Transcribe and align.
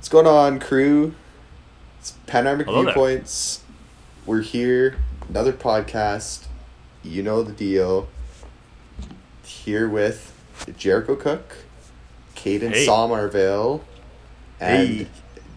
What's 0.00 0.08
going 0.08 0.26
on, 0.26 0.60
crew? 0.60 1.14
It's 1.98 2.12
Panoramic 2.26 2.64
Hello 2.64 2.84
there. 2.84 2.94
Viewpoints. 2.94 3.62
We're 4.24 4.40
here, 4.40 4.96
another 5.28 5.52
podcast. 5.52 6.46
You 7.02 7.22
know 7.22 7.42
the 7.42 7.52
deal. 7.52 8.08
Here 9.44 9.86
with 9.86 10.32
Jericho 10.78 11.16
Cook, 11.16 11.54
Caden 12.34 12.72
Hey. 12.72 12.86
Somerville, 12.86 13.84
and 14.58 14.88
Hey. 14.88 15.06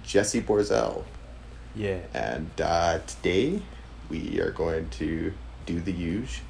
Jesse 0.04 0.42
Borzell. 0.42 1.06
Yeah. 1.74 2.00
And 2.14 2.52
uh, 2.60 3.00
today 3.08 3.62
we 4.10 4.42
are 4.42 4.52
going 4.52 4.90
to 4.90 5.34
do 5.66 5.80
the 5.80 5.94
huge, 5.94 6.42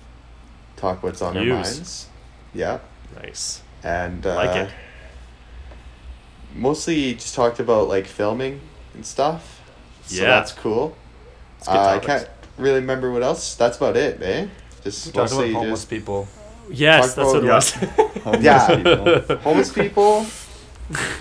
talk 0.78 1.04
what's 1.04 1.22
on 1.22 1.38
our 1.38 1.46
minds. 1.46 2.08
Yeah. 2.56 2.80
Nice. 3.22 3.62
And 3.84 4.26
uh, 4.26 4.34
Like 4.34 4.56
it. 4.56 4.70
Mostly 6.56 7.14
just 7.14 7.36
talked 7.36 7.60
about 7.60 7.88
like 7.88 8.06
filming 8.08 8.62
and 8.94 9.06
stuff. 9.06 9.62
So 10.06 10.22
Yeah. 10.22 10.30
that's 10.30 10.52
cool. 10.52 10.96
Uh, 11.68 11.72
I 11.96 12.00
can't 12.00 12.28
really 12.58 12.80
remember 12.82 13.12
what 13.12 13.24
else. 13.24 13.56
That's 13.56 13.78
about 13.78 13.96
it, 13.98 14.22
eh? 14.22 14.48
Just 14.84 15.06
Talk 15.06 15.14
about 15.16 15.32
mostly 15.32 15.54
homeless 15.54 15.80
just 15.82 15.90
people. 15.90 16.28
Yes, 16.70 17.14
that's 17.16 17.34
what 17.34 17.44
it 17.44 17.48
was. 17.48 17.72
Homeless 18.24 18.42
Yeah. 18.44 18.76
people. 18.76 19.38
homeless 19.44 19.72
people 19.74 20.26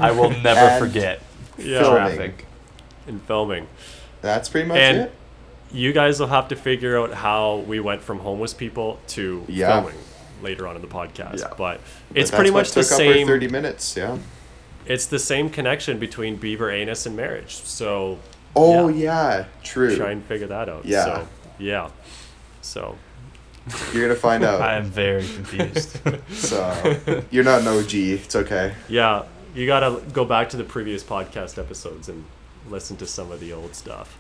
I 0.00 0.10
will 0.10 0.30
never 0.42 0.60
And- 0.60 0.84
forget 0.84 1.20
yeah. 1.58 1.80
Filming. 1.83 1.96
traffic. 2.16 2.46
In 3.06 3.20
filming. 3.20 3.66
That's 4.20 4.48
pretty 4.48 4.69
much 4.69 4.78
And- 4.78 4.96
it. 5.02 5.12
You 5.74 5.92
guys 5.94 6.20
will 6.20 6.27
have 6.27 6.48
to 6.48 6.56
figure 6.56 7.00
out 7.00 7.14
how 7.14 7.56
we 7.66 7.80
went 7.80 8.02
from 8.02 8.19
homeless 8.19 8.52
people 8.52 8.98
to 9.08 9.44
Yeah. 9.48 9.80
filming 9.80 9.98
later 10.42 10.66
on 10.66 10.77
in 10.77 10.83
the 10.83 10.88
podcast. 10.88 11.38
Yeah. 11.38 11.46
But 11.50 11.56
But 11.56 11.80
it's 12.14 12.30
that's 12.30 12.38
pretty 12.38 12.50
what 12.50 12.60
much 12.60 12.72
the 12.72 12.83
took 12.83 12.92
up 12.92 12.98
our 13.00 13.14
same. 13.14 13.27
thirty 13.27 13.48
minutes. 13.48 13.96
Yeah. 13.96 14.19
It's 14.86 15.06
the 15.06 15.18
same 15.18 15.48
connection 15.50 15.98
between 15.98 16.36
beaver 16.36 16.70
anus 16.70 17.06
and 17.06 17.16
marriage. 17.16 17.54
So 17.56 18.18
Oh 18.54 18.88
Yeah. 18.88 19.38
yeah, 19.38 19.45
true. 19.62 19.96
try 19.96 20.10
and 20.10 20.24
figure 20.24 20.47
that 20.48 20.69
out. 20.69 20.84
Yeah. 20.84 21.05
So, 21.05 21.28
yeah. 21.58 21.88
So 22.61 22.97
You're 23.92 24.06
gonna 24.08 24.19
find 24.19 24.44
out. 24.44 24.60
I 24.70 24.75
am 24.77 24.84
very 24.86 25.22
confused. 25.27 25.98
so 26.33 26.98
you're 27.30 27.44
not 27.44 27.62
an 27.62 27.69
OG. 27.69 27.94
It's 27.94 28.34
okay. 28.36 28.75
yeah, 28.88 29.22
you 29.55 29.66
gotta 29.66 30.00
go 30.12 30.25
back 30.25 30.48
to 30.50 30.56
the 30.56 30.64
previous 30.64 31.03
podcast 31.05 31.58
episodes 31.58 32.08
and 32.08 32.25
listen 32.69 32.97
to 32.98 33.06
some 33.06 33.30
of 33.33 33.41
the 33.41 33.53
old 33.53 33.75
stuff. 33.75 34.19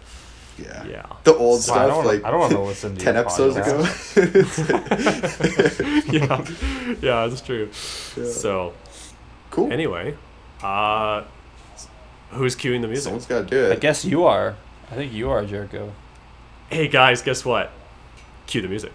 Yeah. 0.58 0.84
Yeah. 0.86 1.06
The 1.24 1.34
old 1.34 1.40
Wow, 1.40 1.56
I 1.56 1.60
stuff, 1.60 1.76
don't 1.88 1.96
wanna- 1.96 2.08
like 2.08 2.24
I 2.24 2.30
don't 2.30 2.40
want 2.40 2.52
to 2.52 2.60
listen 2.60 2.94
to 2.96 3.04
ten 3.04 3.16
episodes 3.16 3.56
podcast. 3.56 4.16
ago. 4.16 6.12
yeah, 6.12 6.44
yeah, 7.00 7.26
that's 7.26 7.40
true. 7.40 7.68
Yeah. 8.16 8.30
So 8.30 8.74
cool. 9.50 9.72
anyway, 9.72 10.14
uh, 10.62 11.24
who's 12.30 12.56
cueing 12.56 12.82
the 12.82 12.88
music? 12.88 13.04
Someone's 13.04 13.26
got 13.26 13.40
to 13.40 13.46
do 13.46 13.64
it. 13.64 13.72
I 13.72 13.76
guess 13.76 14.04
you 14.04 14.24
are. 14.24 14.56
I 14.90 14.94
think 14.94 15.12
you 15.12 15.30
are 15.30 15.44
Jericho. 15.44 15.92
Hey 16.68 16.88
guys, 16.88 17.22
guess 17.22 17.44
what? 17.44 17.70
Cue 18.46 18.62
the 18.62 18.68
music. 18.68 18.92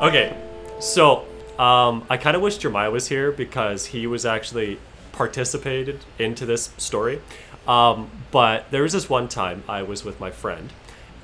Okay, 0.00 0.36
so 0.78 1.27
um, 1.58 2.06
I 2.08 2.16
kind 2.16 2.36
of 2.36 2.42
wish 2.42 2.58
Jeremiah 2.58 2.90
was 2.90 3.08
here 3.08 3.32
because 3.32 3.86
he 3.86 4.06
was 4.06 4.24
actually 4.24 4.78
participated 5.12 6.04
into 6.18 6.46
this 6.46 6.70
story. 6.78 7.20
Um, 7.66 8.10
but 8.30 8.70
there 8.70 8.82
was 8.82 8.92
this 8.92 9.10
one 9.10 9.28
time 9.28 9.62
I 9.68 9.82
was 9.82 10.04
with 10.04 10.20
my 10.20 10.30
friend, 10.30 10.72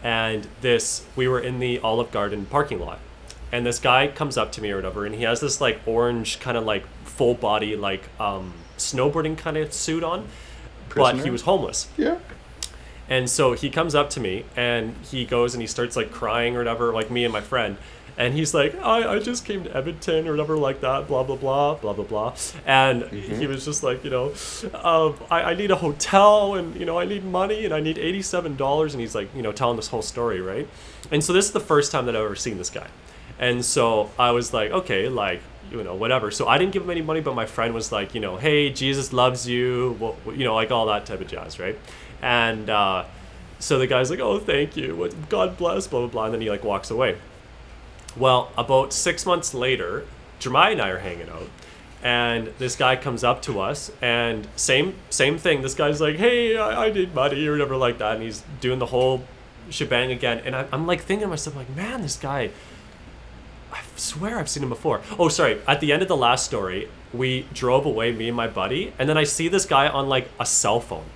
and 0.02 0.46
this 0.60 1.06
we 1.16 1.26
were 1.28 1.40
in 1.40 1.58
the 1.58 1.78
Olive 1.78 2.10
Garden 2.10 2.46
parking 2.46 2.80
lot, 2.80 2.98
and 3.50 3.64
this 3.64 3.78
guy 3.78 4.08
comes 4.08 4.36
up 4.36 4.52
to 4.52 4.60
me 4.60 4.70
or 4.70 4.76
whatever, 4.76 5.06
and 5.06 5.14
he 5.14 5.22
has 5.22 5.40
this 5.40 5.60
like 5.60 5.80
orange 5.86 6.40
kind 6.40 6.56
of 6.56 6.64
like 6.64 6.84
full 7.04 7.34
body 7.34 7.76
like 7.76 8.08
um, 8.20 8.52
snowboarding 8.76 9.38
kind 9.38 9.56
of 9.56 9.72
suit 9.72 10.02
on, 10.02 10.26
but 10.94 11.20
he 11.20 11.30
was 11.30 11.42
homeless. 11.42 11.88
Yeah. 11.96 12.18
And 13.08 13.28
so 13.28 13.52
he 13.52 13.70
comes 13.70 13.94
up 13.94 14.10
to 14.10 14.20
me 14.20 14.44
and 14.56 14.94
he 15.02 15.24
goes 15.24 15.54
and 15.54 15.60
he 15.60 15.66
starts 15.66 15.94
like 15.94 16.10
crying 16.10 16.56
or 16.56 16.60
whatever, 16.60 16.92
like 16.92 17.10
me 17.10 17.24
and 17.24 17.32
my 17.32 17.40
friend. 17.40 17.76
And 18.16 18.32
he's 18.32 18.54
like, 18.54 18.74
I, 18.76 19.14
I 19.14 19.18
just 19.18 19.44
came 19.44 19.64
to 19.64 19.76
Edmonton 19.76 20.28
or 20.28 20.32
whatever, 20.32 20.56
like 20.56 20.80
that, 20.82 21.08
blah, 21.08 21.24
blah, 21.24 21.36
blah, 21.36 21.74
blah, 21.74 21.92
blah, 21.92 22.04
blah. 22.04 22.36
And 22.64 23.02
he 23.10 23.46
was 23.46 23.64
just 23.64 23.82
like, 23.82 24.04
you 24.04 24.10
know, 24.10 24.32
um, 24.74 25.16
I, 25.30 25.42
I 25.42 25.54
need 25.54 25.72
a 25.72 25.76
hotel 25.76 26.54
and, 26.54 26.76
you 26.76 26.86
know, 26.86 26.98
I 26.98 27.06
need 27.06 27.24
money 27.24 27.64
and 27.64 27.74
I 27.74 27.80
need 27.80 27.96
$87. 27.96 28.92
And 28.92 29.00
he's 29.00 29.14
like, 29.14 29.34
you 29.34 29.42
know, 29.42 29.50
telling 29.50 29.76
this 29.76 29.88
whole 29.88 30.02
story, 30.02 30.40
right? 30.40 30.68
And 31.10 31.24
so 31.24 31.32
this 31.32 31.46
is 31.46 31.52
the 31.52 31.60
first 31.60 31.90
time 31.90 32.06
that 32.06 32.14
I've 32.14 32.24
ever 32.24 32.36
seen 32.36 32.56
this 32.56 32.70
guy. 32.70 32.86
And 33.38 33.64
so 33.64 34.10
I 34.16 34.30
was 34.30 34.54
like, 34.54 34.70
okay, 34.70 35.08
like, 35.08 35.42
you 35.72 35.82
know, 35.82 35.96
whatever. 35.96 36.30
So 36.30 36.46
I 36.46 36.56
didn't 36.56 36.72
give 36.72 36.84
him 36.84 36.90
any 36.90 37.02
money, 37.02 37.20
but 37.20 37.34
my 37.34 37.46
friend 37.46 37.74
was 37.74 37.90
like, 37.90 38.14
you 38.14 38.20
know, 38.20 38.36
hey, 38.36 38.70
Jesus 38.70 39.12
loves 39.12 39.48
you, 39.48 39.96
well, 39.98 40.16
you 40.26 40.44
know, 40.44 40.54
like 40.54 40.70
all 40.70 40.86
that 40.86 41.04
type 41.04 41.20
of 41.20 41.26
jazz, 41.26 41.58
right? 41.58 41.76
And 42.22 42.70
uh, 42.70 43.06
so 43.58 43.78
the 43.78 43.88
guy's 43.88 44.08
like, 44.08 44.20
oh, 44.20 44.38
thank 44.38 44.76
you, 44.76 45.10
God 45.28 45.56
bless, 45.56 45.88
blah, 45.88 46.00
blah, 46.00 46.08
blah. 46.08 46.24
And 46.26 46.34
then 46.34 46.40
he 46.40 46.48
like 46.48 46.62
walks 46.62 46.92
away. 46.92 47.16
Well, 48.16 48.50
about 48.56 48.92
six 48.92 49.26
months 49.26 49.54
later, 49.54 50.04
Jeremiah 50.38 50.72
and 50.72 50.80
I 50.80 50.88
are 50.90 50.98
hanging 50.98 51.28
out, 51.28 51.48
and 52.02 52.48
this 52.58 52.76
guy 52.76 52.96
comes 52.96 53.24
up 53.24 53.42
to 53.42 53.60
us, 53.60 53.90
and 54.00 54.46
same 54.56 54.94
same 55.10 55.38
thing. 55.38 55.62
This 55.62 55.74
guy's 55.74 56.00
like, 56.00 56.16
"Hey, 56.16 56.56
I, 56.56 56.86
I 56.86 56.90
need 56.92 57.14
money," 57.14 57.46
or 57.46 57.52
whatever 57.52 57.76
like 57.76 57.98
that, 57.98 58.14
and 58.14 58.22
he's 58.22 58.42
doing 58.60 58.78
the 58.78 58.86
whole 58.86 59.24
shebang 59.70 60.12
again. 60.12 60.42
And 60.44 60.54
I, 60.54 60.66
I'm 60.72 60.86
like 60.86 61.00
thinking 61.00 61.26
to 61.26 61.30
myself, 61.30 61.56
like, 61.56 61.74
man, 61.74 62.02
this 62.02 62.16
guy. 62.16 62.50
I 63.72 63.80
swear 63.96 64.38
I've 64.38 64.48
seen 64.48 64.62
him 64.62 64.68
before. 64.68 65.00
Oh, 65.18 65.28
sorry. 65.28 65.60
At 65.66 65.80
the 65.80 65.92
end 65.92 66.02
of 66.02 66.06
the 66.06 66.16
last 66.16 66.44
story, 66.44 66.88
we 67.12 67.46
drove 67.52 67.86
away, 67.86 68.12
me 68.12 68.28
and 68.28 68.36
my 68.36 68.46
buddy, 68.46 68.92
and 68.98 69.08
then 69.08 69.18
I 69.18 69.24
see 69.24 69.48
this 69.48 69.66
guy 69.66 69.88
on 69.88 70.08
like 70.08 70.28
a 70.38 70.46
cell 70.46 70.78
phone. 70.78 71.06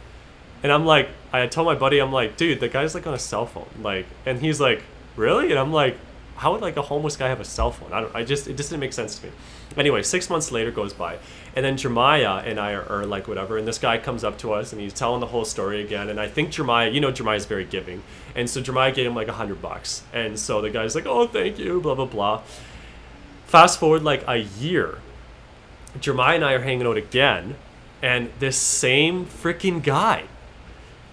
And 0.62 0.72
I'm 0.72 0.84
like, 0.84 1.08
I 1.32 1.46
told 1.46 1.66
my 1.66 1.76
buddy, 1.76 2.00
I'm 2.00 2.12
like, 2.12 2.36
dude, 2.36 2.58
the 2.58 2.68
guy's 2.68 2.94
like 2.94 3.06
on 3.06 3.14
a 3.14 3.18
cell 3.18 3.46
phone. 3.46 3.68
Like, 3.80 4.06
and 4.26 4.40
he's 4.40 4.60
like, 4.60 4.82
really? 5.14 5.50
And 5.50 5.58
I'm 5.58 5.72
like, 5.72 5.96
how 6.38 6.52
would 6.52 6.60
like 6.60 6.76
a 6.76 6.82
homeless 6.82 7.16
guy 7.16 7.28
have 7.28 7.40
a 7.40 7.44
cell 7.44 7.72
phone? 7.72 7.92
I 7.92 8.00
don't, 8.00 8.14
I 8.14 8.22
just, 8.22 8.46
it 8.46 8.56
just 8.56 8.70
didn't 8.70 8.80
make 8.80 8.92
sense 8.92 9.18
to 9.18 9.26
me. 9.26 9.32
Anyway, 9.76 10.04
six 10.04 10.30
months 10.30 10.52
later 10.52 10.70
goes 10.70 10.92
by. 10.92 11.18
And 11.56 11.64
then 11.64 11.76
Jeremiah 11.76 12.36
and 12.44 12.60
I 12.60 12.74
are, 12.74 12.88
are 12.88 13.06
like, 13.06 13.26
whatever. 13.26 13.58
And 13.58 13.66
this 13.66 13.78
guy 13.78 13.98
comes 13.98 14.22
up 14.22 14.38
to 14.38 14.52
us 14.52 14.72
and 14.72 14.80
he's 14.80 14.92
telling 14.92 15.18
the 15.18 15.26
whole 15.26 15.44
story 15.44 15.82
again. 15.82 16.08
And 16.08 16.20
I 16.20 16.28
think 16.28 16.50
Jeremiah, 16.50 16.90
you 16.90 17.00
know, 17.00 17.10
Jeremiah's 17.10 17.44
very 17.44 17.64
giving. 17.64 18.04
And 18.36 18.48
so 18.48 18.60
Jeremiah 18.60 18.92
gave 18.92 19.06
him 19.06 19.16
like 19.16 19.26
a 19.26 19.32
hundred 19.32 19.60
bucks. 19.60 20.04
And 20.12 20.38
so 20.38 20.62
the 20.62 20.70
guy's 20.70 20.94
like, 20.94 21.06
oh, 21.06 21.26
thank 21.26 21.58
you, 21.58 21.80
blah, 21.80 21.96
blah, 21.96 22.04
blah. 22.06 22.42
Fast 23.46 23.80
forward 23.80 24.04
like 24.04 24.22
a 24.28 24.36
year. 24.36 25.00
Jeremiah 26.00 26.36
and 26.36 26.44
I 26.44 26.52
are 26.52 26.62
hanging 26.62 26.86
out 26.86 26.96
again. 26.96 27.56
And 28.00 28.30
this 28.38 28.56
same 28.56 29.26
freaking 29.26 29.82
guy 29.82 30.24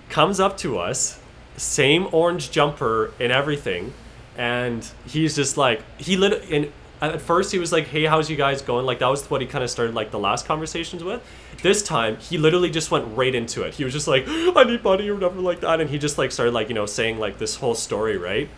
comes 0.09 0.39
up 0.39 0.55
to 0.59 0.77
us, 0.77 1.19
same 1.57 2.07
orange 2.11 2.51
jumper 2.51 3.11
and 3.19 3.31
everything, 3.31 3.93
and 4.37 4.87
he's 5.07 5.35
just 5.35 5.57
like 5.57 5.81
he 5.99 6.17
lit 6.17 6.49
and 6.51 6.71
at 7.01 7.21
first 7.21 7.51
he 7.51 7.59
was 7.59 7.71
like, 7.71 7.87
"Hey, 7.87 8.05
how's 8.05 8.29
you 8.29 8.35
guys 8.35 8.61
going?" 8.61 8.85
Like 8.85 8.99
that 8.99 9.07
was 9.07 9.29
what 9.29 9.41
he 9.41 9.47
kind 9.47 9.63
of 9.63 9.69
started 9.69 9.95
like 9.95 10.11
the 10.11 10.19
last 10.19 10.45
conversations 10.45 11.03
with. 11.03 11.21
This 11.61 11.83
time 11.83 12.17
he 12.17 12.37
literally 12.37 12.69
just 12.69 12.91
went 12.91 13.15
right 13.17 13.33
into 13.33 13.63
it. 13.63 13.75
He 13.75 13.83
was 13.83 13.93
just 13.93 14.07
like, 14.07 14.25
"I 14.27 14.63
need 14.63 14.83
money" 14.83 15.09
or 15.09 15.15
whatever 15.15 15.39
like 15.39 15.61
that, 15.61 15.81
and 15.81 15.89
he 15.89 15.97
just 15.97 16.17
like 16.17 16.31
started 16.31 16.53
like 16.53 16.69
you 16.69 16.75
know 16.75 16.85
saying 16.85 17.19
like 17.19 17.37
this 17.37 17.55
whole 17.55 17.75
story 17.75 18.17
right. 18.17 18.49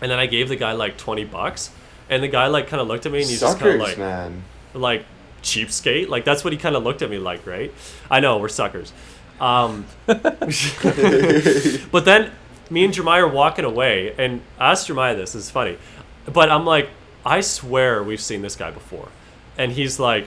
And 0.00 0.10
then 0.10 0.18
I 0.18 0.26
gave 0.26 0.48
the 0.48 0.56
guy 0.56 0.72
like 0.72 0.96
twenty 0.96 1.24
bucks, 1.24 1.70
and 2.08 2.22
the 2.22 2.28
guy 2.28 2.46
like 2.46 2.68
kind 2.68 2.80
of 2.80 2.88
looked 2.88 3.06
at 3.06 3.12
me 3.12 3.20
and 3.20 3.28
he's 3.28 3.40
just 3.40 3.58
kind 3.58 3.74
of 3.74 3.80
like 3.80 3.98
man. 3.98 4.42
like 4.74 5.04
cheapskate. 5.42 6.08
Like 6.08 6.24
that's 6.24 6.44
what 6.44 6.52
he 6.52 6.58
kind 6.58 6.76
of 6.76 6.84
looked 6.84 7.02
at 7.02 7.10
me 7.10 7.18
like, 7.18 7.46
right? 7.46 7.72
I 8.10 8.20
know 8.20 8.38
we're 8.38 8.48
suckers. 8.48 8.92
Um, 9.40 9.86
but 10.06 10.26
then 12.04 12.32
me 12.70 12.84
and 12.84 12.92
Jeremiah 12.92 13.24
are 13.24 13.28
walking 13.28 13.64
away, 13.64 14.14
and 14.18 14.42
I 14.58 14.72
asked 14.72 14.86
Jeremiah 14.86 15.16
this. 15.16 15.34
It's 15.34 15.50
funny, 15.50 15.78
but 16.32 16.50
I'm 16.50 16.64
like, 16.64 16.90
I 17.24 17.40
swear 17.40 18.02
we've 18.02 18.20
seen 18.20 18.42
this 18.42 18.56
guy 18.56 18.70
before, 18.70 19.08
and 19.56 19.72
he's 19.72 19.98
like, 19.98 20.26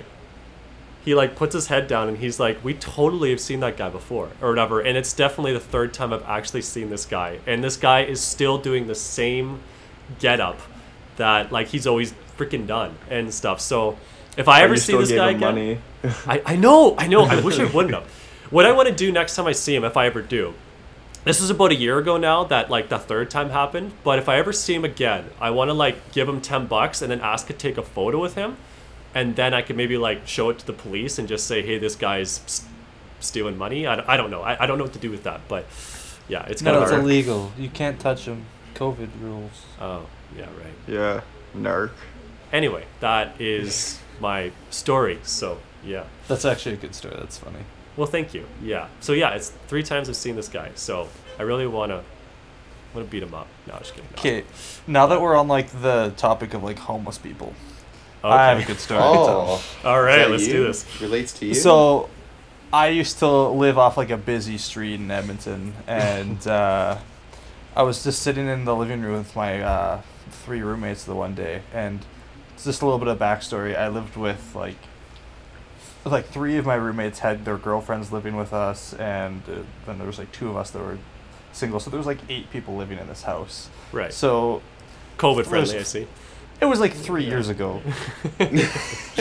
he 1.03 1.15
like 1.15 1.35
puts 1.35 1.53
his 1.53 1.67
head 1.67 1.87
down 1.87 2.07
and 2.07 2.17
he's 2.19 2.39
like, 2.39 2.63
we 2.63 2.75
totally 2.75 3.31
have 3.31 3.39
seen 3.39 3.59
that 3.61 3.75
guy 3.75 3.89
before 3.89 4.29
or 4.41 4.49
whatever, 4.49 4.79
and 4.79 4.97
it's 4.97 5.13
definitely 5.13 5.53
the 5.53 5.59
third 5.59 5.93
time 5.93 6.13
I've 6.13 6.23
actually 6.23 6.61
seen 6.61 6.89
this 6.89 7.05
guy, 7.05 7.39
and 7.47 7.63
this 7.63 7.77
guy 7.77 8.03
is 8.03 8.21
still 8.21 8.57
doing 8.57 8.87
the 8.87 8.95
same 8.95 9.61
get 10.19 10.39
up 10.39 10.59
that 11.17 11.51
like 11.51 11.67
he's 11.67 11.87
always 11.87 12.13
freaking 12.37 12.67
done 12.67 12.95
and 13.09 13.33
stuff. 13.33 13.61
So 13.61 13.97
if 14.37 14.47
I 14.47 14.61
ever 14.61 14.77
see 14.77 14.95
this 14.97 15.11
guy 15.11 15.31
again. 15.31 15.81
I, 16.25 16.41
I 16.45 16.55
know, 16.55 16.95
I 16.97 17.07
know. 17.07 17.25
I 17.25 17.39
wish 17.41 17.59
I 17.59 17.65
wouldn't 17.73 17.93
have. 17.93 18.09
What 18.49 18.65
I 18.65 18.71
want 18.71 18.89
to 18.89 18.95
do 18.95 19.11
next 19.11 19.35
time 19.35 19.47
I 19.47 19.51
see 19.51 19.75
him, 19.75 19.83
if 19.83 19.95
I 19.95 20.07
ever 20.07 20.21
do, 20.21 20.53
this 21.23 21.39
was 21.41 21.49
about 21.49 21.71
a 21.71 21.75
year 21.75 21.97
ago 21.99 22.17
now 22.17 22.43
that 22.45 22.69
like 22.69 22.89
the 22.89 22.97
third 22.99 23.29
time 23.29 23.49
happened. 23.49 23.93
But 24.03 24.19
if 24.19 24.27
I 24.29 24.37
ever 24.37 24.51
see 24.53 24.73
him 24.73 24.85
again, 24.85 25.25
I 25.39 25.49
want 25.51 25.69
to 25.69 25.73
like 25.73 26.11
give 26.11 26.27
him 26.27 26.41
ten 26.41 26.67
bucks 26.67 27.01
and 27.01 27.11
then 27.11 27.21
ask 27.21 27.47
to 27.47 27.53
take 27.53 27.77
a 27.77 27.83
photo 27.83 28.19
with 28.19 28.35
him, 28.35 28.57
and 29.13 29.35
then 29.35 29.53
I 29.53 29.61
could 29.61 29.77
maybe 29.77 29.97
like 29.97 30.27
show 30.27 30.49
it 30.49 30.59
to 30.59 30.65
the 30.67 30.73
police 30.73 31.19
and 31.19 31.27
just 31.27 31.45
say, 31.47 31.61
hey, 31.61 31.77
this 31.77 31.95
guy's 31.95 32.39
s- 32.45 32.65
stealing 33.19 33.57
money. 33.57 33.85
I, 33.87 33.95
don't- 33.97 34.09
I 34.09 34.17
don't 34.17 34.31
know. 34.31 34.41
I, 34.41 34.63
I 34.63 34.65
don't 34.65 34.77
know 34.77 34.83
what 34.85 34.93
to 34.93 34.99
do 34.99 35.11
with 35.11 35.23
that, 35.23 35.41
but 35.47 35.65
yeah, 36.27 36.45
it's 36.47 36.61
kind 36.61 36.75
no, 36.75 36.83
of 36.83 36.89
it's 36.89 36.97
illegal. 36.97 37.51
You 37.57 37.69
can't 37.69 37.99
touch 37.99 38.25
them. 38.25 38.45
COVID 38.75 39.09
rules. 39.21 39.65
Oh, 39.79 40.07
yeah, 40.35 40.45
right. 40.45 40.73
Yeah. 40.87 41.21
Narc. 41.55 41.91
Anyway, 42.53 42.85
that 43.01 43.39
is 43.39 43.99
my 44.19 44.51
story. 44.69 45.19
So 45.23 45.59
yeah. 45.85 46.05
That's 46.27 46.45
actually 46.45 46.73
a 46.75 46.77
good 46.77 46.95
story. 46.95 47.15
That's 47.17 47.37
funny. 47.37 47.59
Well, 48.01 48.09
thank 48.09 48.33
you. 48.33 48.47
Yeah. 48.63 48.87
So 48.99 49.13
yeah, 49.13 49.35
it's 49.35 49.51
three 49.67 49.83
times 49.83 50.09
I've 50.09 50.15
seen 50.15 50.35
this 50.35 50.49
guy. 50.49 50.71
So 50.73 51.07
I 51.37 51.43
really 51.43 51.67
wanna 51.67 52.03
wanna 52.95 53.05
beat 53.05 53.21
him 53.21 53.35
up. 53.35 53.45
No, 53.67 53.77
just 53.77 53.93
kidding. 53.93 54.09
No. 54.09 54.19
Okay, 54.19 54.43
now 54.87 55.05
that 55.05 55.21
we're 55.21 55.35
on 55.35 55.47
like 55.47 55.69
the 55.83 56.11
topic 56.17 56.55
of 56.55 56.63
like 56.63 56.79
homeless 56.79 57.19
people, 57.19 57.53
Okay. 58.23 58.33
I 58.33 58.49
have 58.49 58.57
a 58.57 58.65
good 58.65 58.79
story 58.79 59.01
to 59.01 59.05
tell. 59.05 59.17
Oh, 59.19 59.63
All 59.85 59.99
is 59.99 60.03
right, 60.03 60.17
that 60.17 60.31
let's 60.31 60.47
you? 60.47 60.53
do 60.53 60.63
this. 60.63 60.83
Relates 60.99 61.31
to 61.33 61.45
you. 61.45 61.53
So, 61.53 62.09
I 62.73 62.87
used 62.87 63.19
to 63.19 63.29
live 63.29 63.77
off 63.77 63.97
like 63.97 64.09
a 64.09 64.17
busy 64.17 64.57
street 64.57 64.95
in 64.95 65.11
Edmonton, 65.11 65.75
and 65.85 66.47
uh, 66.47 66.97
I 67.75 67.83
was 67.83 68.03
just 68.03 68.23
sitting 68.23 68.47
in 68.47 68.65
the 68.65 68.75
living 68.75 69.03
room 69.03 69.19
with 69.19 69.35
my 69.35 69.61
uh, 69.61 70.01
three 70.31 70.61
roommates 70.63 71.03
the 71.03 71.13
one 71.13 71.35
day, 71.35 71.61
and 71.71 72.03
it's 72.55 72.63
just 72.63 72.81
a 72.81 72.85
little 72.85 72.97
bit 72.97 73.09
of 73.09 73.19
backstory. 73.19 73.77
I 73.77 73.89
lived 73.89 74.15
with 74.17 74.55
like 74.55 74.77
like 76.05 76.25
three 76.27 76.57
of 76.57 76.65
my 76.65 76.75
roommates 76.75 77.19
had 77.19 77.45
their 77.45 77.57
girlfriends 77.57 78.11
living 78.11 78.35
with 78.35 78.53
us, 78.53 78.93
and 78.95 79.41
uh, 79.47 79.59
then 79.85 79.97
there 79.97 80.07
was 80.07 80.17
like 80.19 80.31
two 80.31 80.49
of 80.49 80.57
us 80.57 80.71
that 80.71 80.79
were 80.79 80.97
single. 81.51 81.79
So 81.79 81.89
there 81.89 81.97
was 81.99 82.07
like 82.07 82.19
eight 82.29 82.49
people 82.51 82.75
living 82.75 82.97
in 82.97 83.07
this 83.07 83.23
house. 83.23 83.69
Right. 83.91 84.11
So 84.13 84.61
COVID 85.17 85.45
friendly, 85.45 85.77
I 85.79 85.83
see. 85.83 86.07
it 86.59 86.65
was 86.65 86.79
like 86.79 86.93
three 86.93 87.23
years 87.25 87.49
ago, 87.49 87.81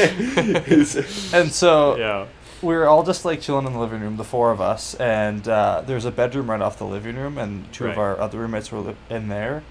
and 0.02 1.50
so 1.52 1.96
Yeah. 1.96 2.26
we 2.62 2.74
were 2.74 2.86
all 2.88 3.02
just 3.02 3.24
like 3.24 3.40
chilling 3.40 3.66
in 3.66 3.72
the 3.72 3.78
living 3.78 4.00
room, 4.00 4.16
the 4.16 4.24
four 4.24 4.50
of 4.52 4.60
us, 4.60 4.94
and 4.94 5.46
uh, 5.48 5.82
there's 5.86 6.04
a 6.04 6.10
bedroom 6.10 6.50
right 6.50 6.60
off 6.60 6.78
the 6.78 6.84
living 6.86 7.16
room, 7.16 7.38
and 7.38 7.70
two 7.72 7.86
of 7.86 7.98
our 7.98 8.18
other 8.18 8.38
roommates 8.38 8.70
were 8.72 8.80
li- 8.80 8.96
in 9.08 9.28
there, 9.28 9.62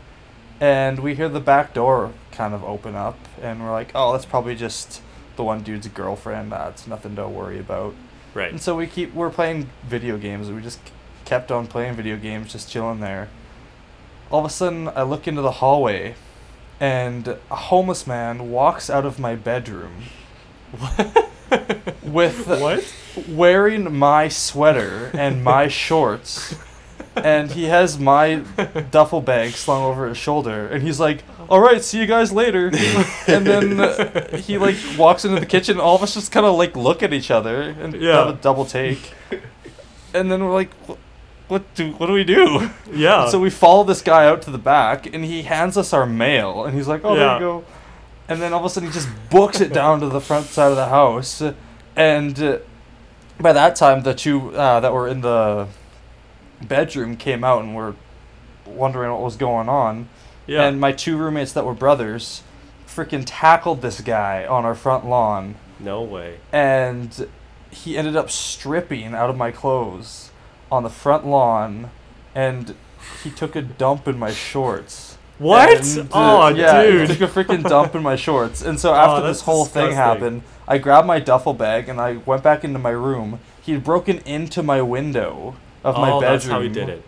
and 0.59 1.00
we 1.00 1.15
hear 1.15 1.29
the 1.29 1.39
back 1.39 1.73
door 1.73 2.11
kind 2.31 2.53
of 2.53 2.63
open 2.63 2.95
up, 2.95 3.17
and 3.41 3.63
we're 3.63 3.71
like, 3.71 3.91
oh, 3.95 4.11
that's 4.11 4.25
probably 4.25 4.56
just 4.56 5.01
the 5.39 5.44
one 5.45 5.63
dude's 5.63 5.88
girlfriend. 5.88 6.51
That's 6.51 6.86
nothing 6.86 7.15
to 7.15 7.25
worry 7.25 7.59
about. 7.59 7.95
Right. 8.33 8.51
And 8.51 8.62
so 8.62 8.75
we 8.75 8.88
keep 8.88 9.13
we're 9.13 9.30
playing 9.30 9.69
video 9.88 10.18
games. 10.18 10.51
We 10.51 10.62
just 10.62 10.81
kept 11.24 11.50
on 11.50 11.65
playing 11.65 11.95
video 11.95 12.18
games, 12.18 12.51
just 12.51 12.69
chilling 12.69 13.00
there. 13.00 13.30
All 14.30 14.41
of 14.41 14.45
a 14.45 14.50
sudden, 14.50 14.89
I 14.89 15.03
look 15.03 15.30
into 15.30 15.41
the 15.41 15.53
hallway, 15.53 16.15
and 16.77 17.25
a 17.50 17.56
homeless 17.56 18.06
man 18.06 18.51
walks 18.51 18.89
out 18.89 19.06
of 19.06 19.18
my 19.18 19.36
bedroom 19.36 20.03
with 22.03 22.45
what? 22.45 22.94
wearing 23.27 23.97
my 23.97 24.27
sweater 24.27 25.09
and 25.13 25.42
my 25.42 25.69
shorts 25.69 26.56
and 27.24 27.51
he 27.51 27.66
has 27.66 27.98
my 28.00 28.36
duffel 28.92 29.21
bag 29.21 29.51
slung 29.51 29.83
over 29.83 30.07
his 30.07 30.18
shoulder 30.18 30.68
and 30.68 30.81
he's 30.83 31.00
like 31.00 31.24
all 31.50 31.60
right 31.60 31.83
see 31.83 32.00
you 32.00 32.06
guys 32.06 32.31
later 32.31 32.68
and 33.27 33.45
then 33.45 33.80
uh, 33.80 34.38
he 34.38 34.57
like 34.57 34.75
walks 34.98 35.25
into 35.25 35.39
the 35.39 35.45
kitchen 35.45 35.80
all 35.80 35.95
of 35.95 36.04
us 36.04 36.13
just 36.13 36.31
kind 36.31 36.45
of 36.45 36.56
like 36.56 36.75
look 36.75 37.01
at 37.04 37.13
each 37.13 37.31
other 37.31 37.62
and 37.62 37.94
Yeah. 37.94 38.25
have 38.25 38.27
a 38.27 38.33
double 38.42 38.66
take 38.66 39.13
and 40.13 40.31
then 40.31 40.44
we're 40.44 40.54
like 40.54 40.71
what 41.48 41.63
do 41.75 41.92
what 41.94 42.07
do 42.07 42.13
we 42.13 42.24
do 42.24 42.69
Yeah. 42.92 43.27
so 43.30 43.39
we 43.39 43.50
follow 43.50 43.83
this 43.83 44.01
guy 44.01 44.25
out 44.27 44.42
to 44.44 44.51
the 44.51 44.57
back, 44.60 45.07
and 45.13 45.25
he 45.25 45.42
hands 45.44 45.77
us 45.77 45.94
our 45.94 46.06
mail, 46.06 46.63
and 46.66 46.75
he's 46.75 46.88
like, 46.88 47.01
"Oh, 47.04 47.16
there 47.16 47.33
you 47.36 47.39
go." 47.39 47.63
And 48.27 48.39
then 48.39 48.54
all 48.54 48.60
of 48.60 48.66
a 48.66 48.69
sudden, 48.69 48.89
he 48.89 48.94
just 48.94 49.10
books 49.31 49.60
it 49.60 49.74
down 49.74 50.00
to 50.01 50.10
the 50.10 50.21
front 50.21 50.45
side 50.45 50.69
of 50.69 50.75
the 50.75 50.89
house, 50.89 51.42
and 51.95 52.39
uh, 52.39 52.60
by 53.39 53.51
that 53.54 53.75
time, 53.75 54.04
the 54.04 54.13
two 54.13 54.56
uh, 54.56 54.80
that 54.80 54.94
were 54.94 55.07
in 55.07 55.21
the 55.21 55.68
bedroom 56.61 57.15
came 57.17 57.44
out 57.44 57.63
and 57.63 57.75
were 57.75 57.95
wondering 58.65 59.11
what 59.11 59.21
was 59.21 59.35
going 59.35 59.69
on. 59.69 60.09
yeah. 60.47 60.63
And 60.67 60.79
my 60.79 60.91
two 60.91 61.17
roommates 61.17 61.53
that 61.53 61.65
were 61.65 61.73
brothers, 61.73 62.44
freaking 62.88 63.23
tackled 63.25 63.81
this 63.81 64.01
guy 64.01 64.45
on 64.45 64.65
our 64.65 64.75
front 64.75 65.06
lawn, 65.06 65.56
no 65.79 66.01
way. 66.01 66.38
and 66.51 67.27
he 67.71 67.97
ended 67.97 68.15
up 68.15 68.29
stripping 68.31 69.13
out 69.13 69.29
of 69.29 69.38
my 69.38 69.51
clothes 69.51 70.31
on 70.71 70.83
the 70.83 70.89
front 70.89 71.25
lawn, 71.25 71.91
and 72.33 72.75
he 73.23 73.29
took 73.29 73.56
a 73.56 73.61
dump 73.61 74.07
in 74.07 74.17
my 74.17 74.31
shorts. 74.31 75.17
What? 75.38 75.69
And, 75.97 76.09
uh, 76.11 76.13
oh, 76.13 76.47
yeah, 76.50 76.83
dude. 76.83 77.09
he 77.09 77.15
took 77.15 77.29
a 77.29 77.31
freaking 77.44 77.63
dump 77.63 77.95
in 77.95 78.03
my 78.03 78.15
shorts. 78.17 78.61
And 78.61 78.79
so 78.79 78.89
Oh, 78.94 78.95
after 78.95 79.21
that's 79.25 79.39
this 79.39 79.45
whole 79.45 79.65
thing 79.65 79.94
happened, 79.94 80.41
I 80.67 80.79
grabbed 80.79 81.07
my 81.07 81.19
duffel 81.19 81.53
bag 81.53 81.88
and 81.88 82.01
I 82.01 82.17
went 82.17 82.44
back 82.44 82.63
into 82.65 82.77
my 82.79 82.89
room. 82.89 83.39
He 83.61 83.71
had 83.71 83.83
broken 83.83 84.17
into 84.19 84.61
my 84.61 84.81
window 84.81 85.56
of 85.83 85.95
my 85.97 86.11
oh, 86.11 86.19
bedroom. 86.21 86.33
that's 86.33 86.45
how 86.47 86.61
he 86.61 86.69
did 86.69 86.89
it. 86.89 87.03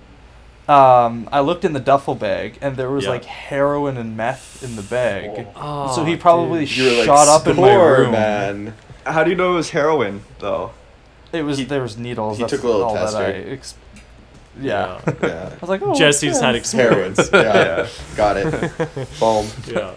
Um, 0.69 1.27
I 1.31 1.41
looked 1.41 1.65
in 1.65 1.73
the 1.73 1.79
duffel 1.79 2.15
bag 2.15 2.57
and 2.61 2.77
there 2.77 2.89
was 2.89 3.03
Yeah. 3.05 3.09
like 3.11 3.25
heroin 3.25 3.97
and 3.97 4.15
meth 4.15 4.63
in 4.63 4.75
the 4.75 4.81
bag. 4.83 5.47
Oh, 5.55 5.93
so 5.95 6.05
he 6.05 6.15
probably 6.15 6.65
dude. 6.65 6.77
you 6.77 6.97
like, 6.97 7.05
shot 7.05 7.27
up 7.27 7.47
in 7.47 7.57
my 7.57 7.73
"Score, 7.73 7.97
room. 8.01 8.11
man. 8.11 8.73
How 9.05 9.23
do 9.23 9.31
you 9.31 9.35
know 9.35 9.53
it 9.53 9.55
was 9.55 9.71
heroin 9.71 10.23
though? 10.39 10.71
It 11.33 11.43
was 11.43 11.57
He- 11.57 11.65
there 11.65 11.81
was 11.81 11.97
needles. 11.97 12.37
he 12.37 12.43
that's 12.43 12.53
took 12.53 12.63
a 12.63 12.67
little 12.67 12.83
all 12.83 12.93
that 12.93 13.15
I 13.15 13.31
tester. 13.33 13.51
ex- 13.53 13.75
yeah. 14.61 14.99
Yeah. 15.23 15.49
I 15.55 15.57
was 15.59 15.69
like, 15.69 15.81
oh, 15.81 15.95
Jesse's 15.95 16.35
had 16.39 16.41
Heroin. 16.41 16.55
experience. 16.55 17.29
Yeah. 17.33 17.87
Got 18.15 18.37
it. 18.37 18.51
Boom. 19.19 19.47
yeah. 19.67 19.91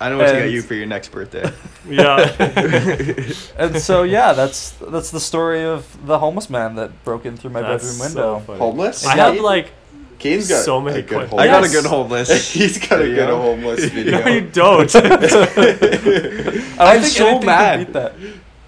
I 0.00 0.08
know 0.08 0.16
what 0.18 0.28
to 0.28 0.32
get 0.32 0.50
you 0.50 0.62
for 0.62 0.74
your 0.74 0.86
next 0.86 1.10
birthday. 1.12 1.50
Yeah. 1.88 2.18
And 3.58 3.78
so 3.80 4.02
yeah, 4.04 4.32
that's 4.34 4.70
that's 4.80 5.10
the 5.10 5.18
story 5.20 5.64
of 5.64 5.84
the 6.06 6.18
homeless 6.18 6.48
man 6.50 6.74
that 6.76 7.04
broke 7.04 7.24
in 7.26 7.36
through 7.36 7.50
my 7.50 7.62
That's 7.62 7.84
bedroom 7.84 8.00
window. 8.00 8.38
funny. 8.40 8.58
Homeless? 8.58 9.04
I 9.06 9.16
have 9.16 9.40
like 9.40 9.72
Kane's 10.18 10.48
got 10.48 10.62
so 10.64 10.80
many 10.80 10.98
a 10.98 11.02
good 11.02 11.30
questions. 11.30 11.40
I 11.40 11.46
got 11.46 11.64
a 11.64 11.68
good 11.68 11.86
homeless. 11.86 12.52
He's 12.52 12.78
got 12.78 13.00
a 13.00 13.04
good 13.04 13.16
video. 13.16 13.40
homeless 13.40 13.84
video. 13.86 14.20
no, 14.20 14.28
you 14.28 14.40
don't. 14.42 14.94
I 14.94 15.00
don't 15.08 16.80
I'm 16.80 17.02
so 17.02 17.40
mad. 17.40 17.86
beat 17.86 17.92
that. 17.94 18.12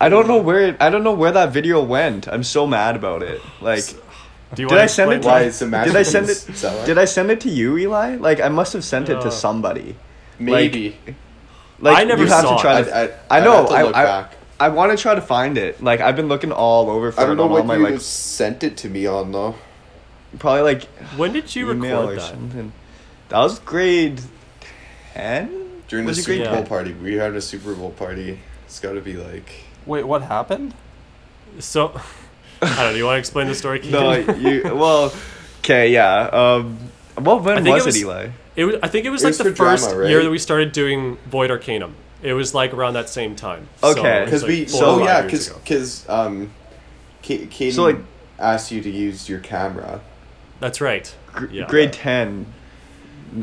I 0.00 0.08
don't 0.08 0.26
know 0.26 0.38
where 0.38 0.61
it, 0.69 0.76
I 0.81 0.90
don't 0.90 1.05
know 1.05 1.12
where 1.14 1.32
that 1.32 1.52
video 1.52 1.82
went. 1.82 2.26
I'm 2.29 2.43
so 2.43 2.67
mad 2.67 2.96
about 2.96 3.23
it. 3.23 3.40
Like, 3.61 3.84
Do 4.55 4.62
you 4.62 4.69
Did 4.69 4.79
I 4.79 4.87
send 4.87 5.12
it 5.12 5.17
explain 5.17 5.20
to- 5.23 5.29
Why 5.29 5.40
why? 5.40 5.46
is 5.46 5.58
the 5.61 5.67
Did 5.67 5.96
I 5.96 6.02
send 6.02 6.29
it- 6.29 6.87
did 6.87 6.99
I 6.99 7.05
send 7.06 7.31
it 7.31 7.40
to 7.43 7.49
you, 7.49 7.79
Eli? 7.79 8.17
Like, 8.17 8.40
I 8.40 8.49
must 8.49 8.73
have 8.75 8.84
sent 8.84 9.08
it 9.08 9.17
Uh, 9.19 9.23
to 9.23 9.31
somebody. 9.31 9.96
Maybe. 10.38 10.96
Like, 11.81 11.99
I 11.99 12.05
never 12.05 12.23
you 12.23 12.29
have 12.29 12.43
saw 12.44 12.56
to 12.56 12.62
try 12.62 12.79
I, 12.79 12.82
to. 12.82 12.96
I, 12.96 13.02
I 13.02 13.38
I'd 13.38 13.44
know, 13.44 13.67
I- 13.67 13.82
look 13.82 13.96
I- 13.96 14.05
back. 14.05 14.37
I 14.61 14.69
want 14.69 14.96
to 14.96 15.00
try 15.00 15.17
to 15.17 15.20
find 15.20 15.58
it. 15.58 15.82
Like, 15.82 16.00
I've 16.00 16.14
been 16.14 16.29
looking 16.29 16.52
all 16.52 16.88
over 16.88 17.10
for 17.10 17.20
I 17.20 17.24
it 17.24 17.27
don't 17.27 17.36
know 17.36 17.43
on 17.44 17.51
all 17.51 17.56
what 17.56 17.67
my 17.67 17.77
you 17.79 17.82
like, 17.94 18.01
sent 18.01 18.62
it 18.62 18.77
to 18.79 18.89
me 18.89 19.06
on 19.06 19.32
though. 19.32 19.56
probably 20.39 20.62
like 20.62 20.84
When 21.17 21.32
did 21.32 21.56
you 21.56 21.67
record 21.67 22.19
that? 22.19 22.31
something. 22.31 22.72
That 23.31 23.39
was 23.39 23.58
grade 23.58 24.20
ten. 25.15 25.82
During 25.89 26.05
the 26.06 26.10
Was 26.10 26.19
it 26.19 26.22
Super 26.22 26.36
grade 26.36 26.46
Yeah. 26.46 26.55
Bowl 26.55 26.65
party, 26.65 26.93
we 26.93 27.15
had 27.15 27.34
a 27.34 27.41
Super 27.41 27.74
Bowl 27.74 27.91
party. 27.91 28.39
It's 28.67 28.79
got 28.79 28.93
to 28.93 29.01
be 29.01 29.15
like. 29.15 29.51
Wait, 29.84 30.05
what 30.05 30.22
happened? 30.22 30.74
So, 31.58 31.89
I 32.62 32.67
don't 32.69 32.77
know. 32.77 32.91
You 32.93 33.05
want 33.06 33.17
to 33.17 33.19
explain 33.19 33.48
the 33.48 33.55
story? 33.56 33.81
Keegan? 33.81 34.01
No, 34.01 34.34
you. 34.36 34.62
Well, 34.77 35.12
okay, 35.58 35.91
yeah. 35.93 36.29
Um, 36.32 36.79
well, 37.20 37.41
when 37.41 37.65
think 37.65 37.74
was 37.74 37.82
it 37.84 37.86
it, 37.86 37.86
was- 37.86 38.01
Eli? 38.03 38.29
It 38.56 38.65
was, 38.67 38.77
I 38.82 38.89
think 38.89 39.06
it 39.06 39.11
was 39.11 39.23
It 39.23 39.27
like 39.27 39.31
was 39.31 39.39
the 39.39 39.44
for 39.44 39.51
drama, 39.51 39.79
first 39.79 39.97
right? 39.97 40.09
year 40.11 40.23
that 40.23 40.31
we 40.31 40.39
started 40.39 40.73
doing 40.73 41.17
Void 41.27 41.51
Arcanum. 41.51 41.94
It 42.23 42.35
was 42.35 42.55
like 42.55 42.73
around 42.75 42.94
that 42.94 43.09
same 43.09 43.35
time. 43.35 43.69
Okay. 43.82 44.19
it 44.19 44.21
was, 44.21 44.25
Because 44.31 44.43
like, 44.43 44.49
we. 44.49 44.65
four 44.67 44.81
So 44.81 45.05
yeah, 45.05 45.23
because 45.23 45.49
ago. 45.49 45.59
because 45.65 46.09
um, 46.09 46.51
Ka- 47.23 47.35
Kaden 47.51 47.73
So, 47.73 47.82
like- 47.85 47.99
asked 48.39 48.71
you 48.73 48.82
to 48.82 48.91
use 48.91 49.29
your 49.29 49.39
camera. 49.41 50.01
That's 50.61 50.81
right. 50.81 51.13
Gr- 51.32 51.47
Yeah. 51.51 51.67
Grade 51.67 51.93
ten, 51.93 52.47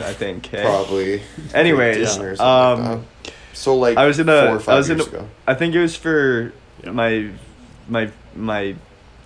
I 0.01 0.13
think. 0.13 0.53
eh? 0.53 0.61
Probably. 0.63 1.21
Anyways, 1.53 2.17
Or 2.17 2.35
something 2.35 2.85
like 2.85 2.91
um, 2.97 3.05
so 3.53 3.75
like 3.75 3.97
I 3.97 4.05
was 4.05 4.19
in 4.19 4.29
a- 4.29 4.45
four 4.47 4.55
or 4.57 4.59
five 4.59 4.73
I 4.75 4.77
was 4.77 4.89
in 4.89 4.99
a- 4.99 5.03
ago. 5.03 5.27
I 5.47 5.53
think 5.55 5.73
it 5.75 5.81
was 5.81 5.95
for 5.95 6.53
Yeah. 6.83 6.91
my 6.91 7.29
my 7.89 8.11
my 8.35 8.75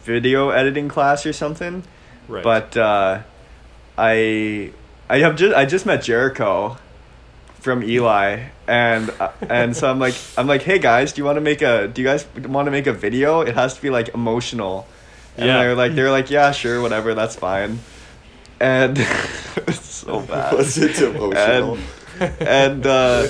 video 0.06 0.50
editing 0.50 0.88
class 0.90 1.26
or 1.26 1.34
something. 1.34 1.84
Right. 2.28 2.44
But 2.44 2.76
uh, 2.78 3.20
I 3.98 4.72
I 5.14 5.20
have 5.20 5.36
just 5.36 5.54
I 5.56 5.66
just 5.66 5.86
met 5.86 6.02
Jericho 6.02 6.78
from 7.62 7.84
Eli 7.84 8.46
and 8.68 9.12
uh, 9.20 9.30
and 9.48 9.76
so 9.78 9.90
I'm 9.92 10.00
like 10.00 10.16
I'm 10.38 10.48
like 10.48 10.64
hey 10.64 10.80
guys 10.80 11.14
do 11.14 11.22
you 11.22 11.26
want 11.26 11.38
to 11.38 11.42
make 11.42 11.62
a 11.62 11.88
do 11.88 12.02
you 12.02 12.08
guys 12.08 12.26
want 12.48 12.66
to 12.66 12.72
make 12.72 12.88
a 12.88 12.94
video 12.94 13.42
it 13.42 13.54
has 13.54 13.76
to 13.76 13.82
be 13.82 13.92
like 13.92 14.10
emotional 14.16 14.88
and 15.38 15.46
Yeah. 15.46 15.58
they're 15.60 15.76
like 15.76 15.94
they're 15.96 16.10
like 16.12 16.32
yeah 16.32 16.52
sure 16.52 16.82
whatever 16.82 17.14
that's 17.14 17.36
fine 17.36 17.78
and 18.60 18.98
it's 19.70 19.86
so 19.86 20.20
bad 20.28 20.58
Was 20.58 20.78
it 20.80 21.00
emotional? 21.00 21.78
and 22.20 22.42
and 22.42 22.88
uh, 22.88 23.28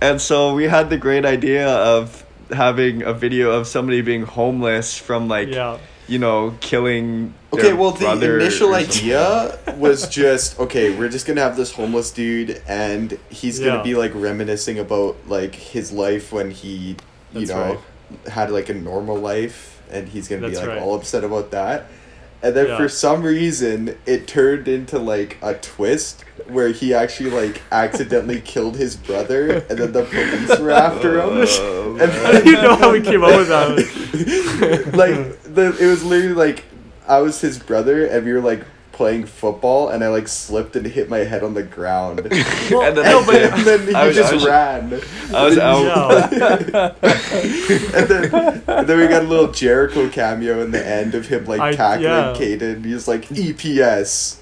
and 0.00 0.20
so 0.20 0.54
we 0.54 0.64
had 0.64 0.88
the 0.88 0.96
great 0.98 1.26
idea 1.26 1.68
of 1.68 2.24
having 2.50 3.02
a 3.02 3.12
video 3.12 3.50
of 3.52 3.66
somebody 3.66 4.00
being 4.00 4.22
homeless 4.22 4.96
from 4.96 5.28
like 5.28 5.48
yeah. 5.48 5.76
You 6.10 6.18
know 6.18 6.54
killing 6.60 7.32
Okay, 7.52 7.72
well, 7.72 7.90
the 7.92 8.00
brother 8.00 8.38
initial 8.38 8.74
idea 8.74 9.58
was 9.76 10.08
just 10.08 10.58
okay. 10.60 10.96
We're 10.96 11.08
just 11.08 11.26
gonna 11.26 11.40
have 11.40 11.56
this 11.56 11.72
homeless 11.72 12.10
dude, 12.10 12.62
and 12.68 13.18
he's 13.28 13.58
gonna 13.58 13.76
Yeah. 13.78 13.82
be 13.82 13.94
like 13.94 14.12
reminiscing 14.14 14.78
about 14.78 15.16
like 15.26 15.54
his 15.54 15.90
life 15.92 16.32
when 16.32 16.50
he 16.50 16.96
you 17.32 17.46
That's 17.46 17.50
know, 17.50 17.78
had 18.30 18.50
like 18.50 18.68
a 18.68 18.74
normal 18.74 19.16
life, 19.16 19.80
and 19.90 20.08
he's 20.08 20.28
gonna 20.28 20.42
be 20.42 20.54
That's 20.54 20.60
like 20.66 20.76
right. 20.76 20.82
all 20.82 20.94
upset 20.94 21.24
about 21.24 21.50
that. 21.52 21.86
And 22.42 22.54
then 22.56 22.68
Yeah. 22.68 22.76
for 22.78 22.88
some 22.88 23.22
reason, 23.22 23.96
it 24.06 24.26
turned 24.26 24.66
into 24.66 24.98
like 24.98 25.36
a 25.42 25.54
twist 25.54 26.24
where 26.48 26.68
he 26.68 26.94
actually 26.94 27.30
like 27.30 27.60
accidentally 27.70 28.40
killed 28.44 28.76
his 28.76 28.96
brother, 28.96 29.64
and 29.68 29.78
then 29.78 29.92
the 29.92 30.04
police 30.04 30.58
were 30.58 30.70
after 30.70 31.20
him. 31.20 31.30
Oh, 31.48 31.98
And 32.00 32.10
How 32.12 32.32
do 32.40 32.48
you 32.50 32.56
know 32.62 32.76
how 32.76 32.92
we 32.92 33.00
came 33.00 33.22
up 33.24 33.36
with 33.36 33.48
that? 33.48 33.99
like 34.92 35.42
the 35.42 35.76
it 35.80 35.86
was 35.86 36.04
literally 36.04 36.34
like 36.34 36.64
I 37.08 37.20
was 37.20 37.40
his 37.40 37.58
brother 37.58 38.06
and 38.06 38.24
we 38.24 38.32
were 38.32 38.40
like 38.40 38.64
playing 38.92 39.24
football 39.24 39.88
and 39.88 40.04
I 40.04 40.08
like 40.08 40.28
slipped 40.28 40.76
and 40.76 40.84
hit 40.86 41.08
my 41.08 41.18
head 41.18 41.42
on 41.42 41.54
the 41.54 41.62
ground. 41.62 42.20
and 42.20 42.30
Well, 42.70 42.82
And 42.82 42.96
then- 42.98 43.04
no, 43.06 43.24
but 43.24 43.32
then 43.64 43.80
he 43.86 43.92
was- 43.94 44.14
just 44.14 44.30
I 44.32 44.34
was- 44.34 44.44
ran. 44.46 45.00
I 45.34 45.44
was 45.46 45.58
out. 45.58 46.32
and 47.94 48.08
then 48.08 48.62
and 48.66 48.86
then 48.88 48.98
we 48.98 49.06
got 49.08 49.22
a 49.22 49.26
little 49.26 49.50
Jericho 49.52 50.08
cameo 50.10 50.60
in 50.62 50.70
the 50.70 50.86
end 50.86 51.14
of 51.14 51.26
him 51.28 51.44
like 51.46 51.60
I- 51.60 51.72
tackling 51.74 52.04
yeah. 52.04 52.34
Caden. 52.36 52.84
He's 52.84 53.08
like 53.08 53.26
EPS. 53.28 54.36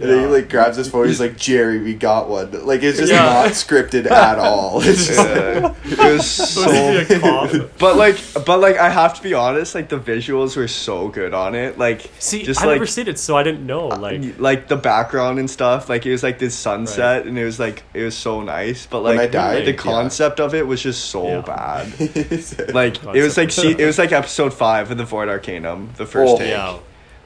And 0.00 0.10
then 0.10 0.20
he 0.20 0.26
like 0.26 0.48
grabs 0.50 0.76
his 0.76 0.88
phone. 0.90 1.06
He's 1.06 1.20
like, 1.20 1.36
"Jerry, 1.36 1.78
we 1.80 1.94
got 1.94 2.28
one." 2.28 2.50
Like 2.66 2.82
it's 2.82 2.98
just 2.98 3.12
Yeah. 3.12 3.22
not 3.24 3.50
scripted 3.50 4.10
at 4.10 4.38
all. 4.38 4.80
It's 4.84 5.06
just 5.06 5.18
Yeah. 5.18 5.74
it 5.84 5.98
was 5.98 6.26
Supposed 6.54 7.08
to 7.08 7.14
be 7.14 7.20
so 7.20 7.60
a 7.64 7.68
but 7.78 7.96
like 7.96 8.16
but 8.46 8.60
like 8.60 8.76
I 8.76 8.88
have 8.90 9.14
to 9.14 9.22
be 9.22 9.34
honest, 9.34 9.74
like 9.74 9.88
the 9.88 9.98
visuals 9.98 10.56
were 10.56 10.68
so 10.68 11.08
good 11.08 11.32
on 11.34 11.54
it. 11.54 11.78
Like 11.78 12.10
See, 12.18 12.42
just 12.42 12.60
I 12.62 12.66
like 12.66 12.74
never 12.76 12.86
seen 12.86 13.08
it, 13.08 13.18
so 13.18 13.36
I 13.36 13.42
didn't 13.42 13.66
know. 13.66 13.88
Like, 13.88 14.38
like 14.38 14.68
the 14.68 14.76
background 14.76 15.38
and 15.38 15.48
stuff. 15.50 15.88
Like 15.88 16.04
it 16.06 16.10
was 16.12 16.22
like 16.22 16.38
this 16.38 16.54
sunset 16.54 17.26
and 17.26 17.38
it 17.38 17.44
was 17.44 17.58
like 17.60 17.82
it 17.94 18.02
was 18.02 18.16
so 18.16 18.42
nice. 18.42 18.86
But 18.86 19.02
When 19.04 19.16
like 19.16 19.28
I 19.28 19.32
died, 19.32 19.66
the 19.66 19.70
yeah. 19.72 19.76
concept 19.76 20.40
of 20.40 20.54
it 20.54 20.66
was 20.66 20.82
just 20.82 21.06
so 21.06 21.26
Yeah. 21.26 21.40
bad. 21.42 21.88
like 22.74 23.02
Like 23.04 23.16
it 23.16 23.22
was 23.22 23.36
like 23.36 23.48
Concept. 23.48 23.52
see, 23.78 23.82
it 23.82 23.86
was 23.86 23.98
like 23.98 24.12
episode 24.12 24.52
five 24.52 24.90
of 24.90 24.98
the 24.98 25.04
Void 25.04 25.28
Arcanum, 25.28 25.90
the 25.96 26.06
first 26.06 26.34
Oh. 26.34 26.38
take. 26.38 26.48
yeah. 26.50 26.76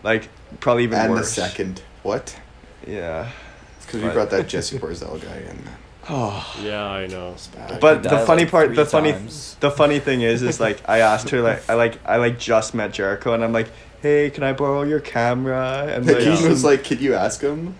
Like 0.02 0.28
probably 0.60 0.84
even 0.84 0.98
and 0.98 1.16
the 1.16 1.24
second. 1.24 1.82
What? 2.02 2.36
Yeah. 2.88 3.30
Because 3.80 4.02
we 4.02 4.08
brought 4.10 4.30
that 4.30 4.48
Jesse 4.48 4.78
Barzell 4.78 5.22
guy 5.22 5.38
in. 5.38 5.62
Oh. 6.10 6.56
Yeah, 6.62 6.86
I 6.86 7.06
know. 7.06 7.32
It's 7.32 7.48
bad. 7.48 7.80
But 7.80 8.02
the 8.02 8.20
funny 8.20 8.44
like, 8.44 8.50
part, 8.50 8.66
three 8.68 8.76
the 8.76 8.86
funny, 8.86 9.12
times. 9.12 9.56
the 9.60 9.70
funny 9.70 9.98
thing 9.98 10.22
is, 10.22 10.42
is 10.42 10.58
like 10.58 10.80
I 10.88 11.00
asked 11.00 11.28
her 11.28 11.42
like 11.42 11.68
I 11.68 11.74
like 11.74 11.98
I 12.06 12.16
like 12.16 12.38
just 12.38 12.72
met 12.74 12.94
Jericho 12.94 13.34
and 13.34 13.44
I'm 13.44 13.52
like, 13.52 13.68
hey, 14.00 14.30
can 14.30 14.42
I 14.42 14.54
borrow 14.54 14.84
your 14.84 15.00
camera? 15.00 15.86
And 15.86 16.06
the 16.06 16.14
like, 16.14 16.22
king 16.22 16.44
um, 16.44 16.48
was 16.48 16.64
like, 16.64 16.82
can 16.82 16.98
you 16.98 17.12
ask 17.12 17.42
him?" 17.42 17.74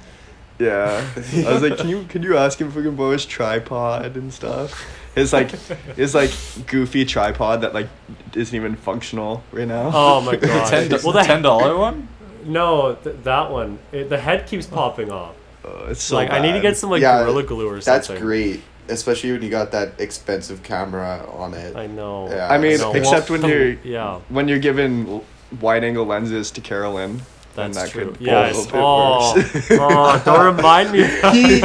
yeah, 0.59 1.09
I 1.17 1.53
was 1.53 1.62
like, 1.62 1.79
can 1.79 1.88
you 1.88 2.05
can 2.05 2.23
you 2.23 2.37
ask 2.37 2.61
him 2.61 2.69
if 2.69 2.75
we 2.75 2.83
can 2.83 2.97
borrow 2.97 3.12
his 3.12 3.25
tripod 3.25 4.17
and 4.17 4.31
stuff? 4.31 4.85
His 5.15 5.33
like 5.33 5.50
his 5.97 6.15
like 6.15 6.33
goofy 6.67 7.05
tripod 7.05 7.62
that 7.62 7.73
like 7.73 7.88
isn't 8.35 8.55
even 8.55 8.77
functional 8.77 9.43
right 9.53 9.67
now. 9.69 9.91
Oh 9.95 10.21
my 10.21 10.37
god! 10.37 10.41
The 10.43 10.49
god. 10.49 10.71
ten, 10.71 10.91
well, 10.91 11.12
the 11.12 11.12
the 11.12 11.23
ten 11.23 11.43
dollar 11.43 11.77
one. 11.79 12.09
No, 12.45 12.95
th- 12.95 13.16
that 13.25 13.50
one. 13.50 13.78
It, 13.92 14.09
the 14.09 14.18
head 14.18 14.47
keeps 14.47 14.68
oh. 14.71 14.75
popping 14.75 15.11
off. 15.11 15.35
Oh, 15.64 15.87
it's 15.90 16.02
so 16.02 16.16
like, 16.16 16.30
I 16.30 16.40
need 16.40 16.52
to 16.52 16.61
get 16.61 16.76
some 16.76 16.90
like 16.90 17.02
Yeah, 17.02 17.23
gorilla 17.23 17.42
glue 17.42 17.68
or 17.68 17.80
something. 17.80 18.14
That's 18.14 18.23
great, 18.23 18.62
especially 18.88 19.33
when 19.33 19.42
you 19.42 19.50
got 19.50 19.73
that 19.73 20.00
expensive 20.00 20.62
camera 20.62 21.28
on 21.33 21.54
it. 21.54 21.76
I 21.76 21.87
know. 21.87 22.28
Yeah. 22.28 22.49
I 22.49 22.59
mean, 22.59 22.78
know. 22.78 22.92
except 22.92 23.30
when 23.30 23.42
you're 23.42 23.73
Yeah, 23.85 24.21
when 24.28 24.49
you're 24.49 24.59
given 24.59 25.23
wide 25.61 25.85
angle 25.85 26.07
lenses 26.07 26.50
to 26.52 26.61
Carolyn. 26.61 27.23
Then 27.59 27.73
that's 27.73 27.93
that 27.93 27.93
true. 27.93 28.12
could 28.12 28.21
Yes. 28.21 28.55
go 28.55 28.62
a 28.62 28.65
bit 28.67 28.75
Oh, 28.75 29.79
oh, 29.81 30.23
don't 30.25 30.57
remind 30.57 30.93
me. 30.93 31.03
of 31.03 31.33
he, 31.35 31.61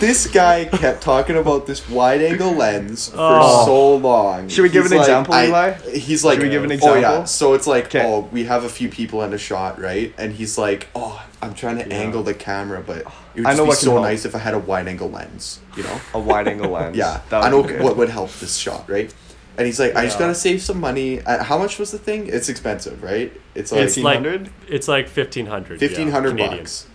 this 0.00 0.26
guy 0.26 0.64
kept 0.64 1.02
talking 1.02 1.36
about 1.36 1.66
this 1.66 1.88
wide 1.88 2.22
angle 2.22 2.52
lens 2.52 3.08
for 3.10 3.16
Oh. 3.20 3.66
so 3.66 3.96
long. 3.96 4.48
Should 4.48 4.62
we 4.62 4.68
give 4.70 4.84
He's 4.84 4.92
an 4.92 4.98
like, 4.98 5.06
example, 5.06 5.34
I- 5.34 5.46
Eli? 5.46 5.72
He's 5.92 6.24
like, 6.24 6.36
Should 6.36 6.44
we 6.44 6.50
give 6.50 6.64
an 6.64 6.70
example? 6.72 6.94
Oh 6.94 6.98
example? 6.98 7.18
yeah. 7.20 7.24
So 7.24 7.54
it's 7.54 7.66
like, 7.66 7.90
'Kay. 7.90 8.04
oh, 8.06 8.28
we 8.32 8.44
have 8.44 8.64
a 8.64 8.68
few 8.68 8.88
people 8.88 9.22
in 9.22 9.32
a 9.32 9.38
shot, 9.38 9.80
right? 9.80 10.12
And 10.18 10.32
he's 10.32 10.56
like, 10.58 10.88
oh, 10.94 11.22
I'm 11.42 11.54
trying 11.54 11.78
to 11.78 11.88
Yeah. 11.88 11.94
angle 11.96 12.22
the 12.22 12.34
camera, 12.34 12.82
but 12.84 12.98
it 12.98 13.06
would 13.36 13.46
I 13.46 13.54
know 13.54 13.64
be 13.64 13.68
what 13.68 13.78
so 13.78 13.92
help. 13.92 14.02
nice 14.02 14.24
if 14.24 14.34
I 14.34 14.38
had 14.38 14.54
a 14.54 14.58
wide 14.58 14.88
angle 14.88 15.10
lens, 15.10 15.60
you 15.76 15.82
know? 15.84 16.00
a 16.14 16.18
wide 16.18 16.48
angle 16.48 16.70
lens. 16.70 16.96
Yeah, 16.96 17.20
that 17.30 17.44
I 17.44 17.50
know 17.50 17.62
what 17.62 17.96
would 17.96 18.08
help 18.08 18.32
this 18.40 18.56
shot, 18.56 18.88
right? 18.88 19.12
And 19.58 19.66
he's 19.66 19.78
like, 19.80 19.94
I 19.96 20.04
just 20.04 20.16
Yeah. 20.18 20.26
gotta 20.26 20.34
save 20.36 20.62
some 20.62 20.80
money. 20.80 21.20
Uh, 21.20 21.42
how 21.44 21.58
much 21.58 21.78
was 21.78 21.90
the 21.90 21.98
thing? 21.98 22.28
It's 22.28 22.48
expensive, 22.48 23.02
right? 23.02 23.32
It's 23.56 23.72
like 23.72 23.82
It's 23.82 23.96
like 23.98 24.20
1500? 24.22 24.50
it's 24.68 24.88
like 24.88 25.08
fifteen 25.08 25.46
hundred. 25.46 25.80
fifteen 25.80 26.10
hundred 26.10 26.30
Canadian. 26.36 26.58
bucks. 26.58 26.86